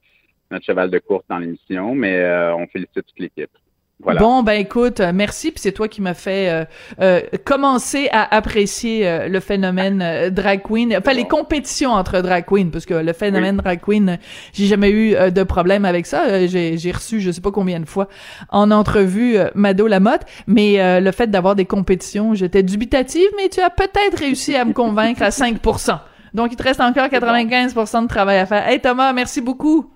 notre 0.50 0.64
cheval 0.64 0.90
de 0.90 0.99
course 0.99 1.25
dans 1.28 1.38
l'émission, 1.38 1.94
mais 1.94 2.25
on 2.56 2.66
félicite 2.66 2.94
toute 2.94 3.18
l'équipe. 3.18 3.50
Bon, 4.00 4.42
ben 4.42 4.52
écoute, 4.52 5.00
euh, 5.00 5.12
merci. 5.14 5.50
Puis 5.50 5.60
c'est 5.60 5.72
toi 5.72 5.88
qui 5.88 6.02
m'as 6.02 6.14
fait 6.14 6.50
euh, 6.50 6.64
euh, 7.00 7.20
commencer 7.44 8.08
à 8.12 8.34
apprécier 8.34 9.28
le 9.28 9.40
phénomène 9.40 10.30
drag 10.30 10.62
queen. 10.62 10.94
Enfin, 10.96 11.14
les 11.14 11.26
compétitions 11.26 11.92
entre 11.92 12.20
drag 12.20 12.44
queen, 12.46 12.70
parce 12.70 12.84
que 12.84 12.94
le 12.94 13.12
phénomène 13.12 13.56
drag 13.56 13.80
queen, 13.80 14.18
j'ai 14.52 14.66
jamais 14.66 14.90
eu 14.90 15.14
de 15.30 15.42
problème 15.42 15.84
avec 15.84 16.06
ça. 16.06 16.46
J'ai, 16.46 16.76
j'ai 16.76 16.92
reçu, 16.92 17.20
je 17.20 17.30
sais 17.30 17.40
pas 17.40 17.50
combien 17.50 17.80
de 17.80 17.86
fois, 17.86 18.08
en 18.50 18.70
entrevue 18.70 19.38
Mado 19.54 19.86
Lamotte. 19.86 20.22
Mais 20.46 21.00
le 21.00 21.10
fait 21.10 21.28
d'avoir 21.28 21.56
des 21.56 21.64
compétitions, 21.64 22.34
j'étais 22.34 22.62
dubitative, 22.62 23.28
mais 23.36 23.48
tu 23.48 23.60
as 23.60 23.70
peut-être 23.70 24.18
réussi 24.18 24.54
à 24.54 24.64
me 24.64 24.72
convaincre 24.72 25.22
à 25.22 25.30
5%. 25.30 25.98
Donc, 26.34 26.52
il 26.52 26.56
te 26.56 26.62
reste 26.62 26.80
encore 26.80 27.06
95% 27.06 28.02
de 28.02 28.08
travail 28.08 28.38
à 28.38 28.46
faire. 28.46 28.68
Hey 28.68 28.80
Thomas, 28.80 29.12
merci 29.12 29.40
beaucoup. 29.40 29.90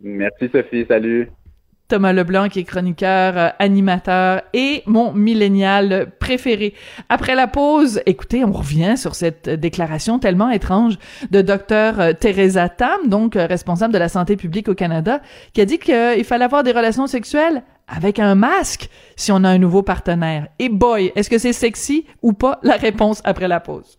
Merci 0.00 0.50
Sophie, 0.52 0.84
salut. 0.88 1.30
Thomas 1.88 2.12
Leblanc, 2.12 2.48
qui 2.48 2.60
est 2.60 2.64
chroniqueur, 2.64 3.36
euh, 3.36 3.48
animateur 3.58 4.42
et 4.54 4.82
mon 4.86 5.12
millénial 5.12 6.10
préféré. 6.18 6.74
Après 7.08 7.34
la 7.34 7.46
pause, 7.46 8.00
écoutez, 8.06 8.44
on 8.44 8.52
revient 8.52 8.96
sur 8.96 9.14
cette 9.14 9.48
déclaration 9.48 10.18
tellement 10.18 10.50
étrange 10.50 10.98
de 11.30 11.42
docteur 11.42 12.00
euh, 12.00 12.12
Teresa 12.12 12.68
Tam, 12.68 13.08
donc 13.08 13.36
euh, 13.36 13.46
responsable 13.46 13.92
de 13.92 13.98
la 13.98 14.08
santé 14.08 14.36
publique 14.36 14.68
au 14.68 14.74
Canada, 14.74 15.20
qui 15.52 15.60
a 15.60 15.66
dit 15.66 15.78
qu'il 15.78 16.24
fallait 16.24 16.46
avoir 16.46 16.62
des 16.62 16.72
relations 16.72 17.06
sexuelles 17.06 17.62
avec 17.86 18.18
un 18.18 18.34
masque 18.34 18.88
si 19.16 19.30
on 19.30 19.44
a 19.44 19.50
un 19.50 19.58
nouveau 19.58 19.82
partenaire. 19.82 20.48
Et 20.58 20.70
boy, 20.70 21.12
est-ce 21.16 21.28
que 21.28 21.38
c'est 21.38 21.52
sexy 21.52 22.06
ou 22.22 22.32
pas? 22.32 22.60
La 22.62 22.76
réponse 22.76 23.20
après 23.24 23.46
la 23.48 23.60
pause. 23.60 23.98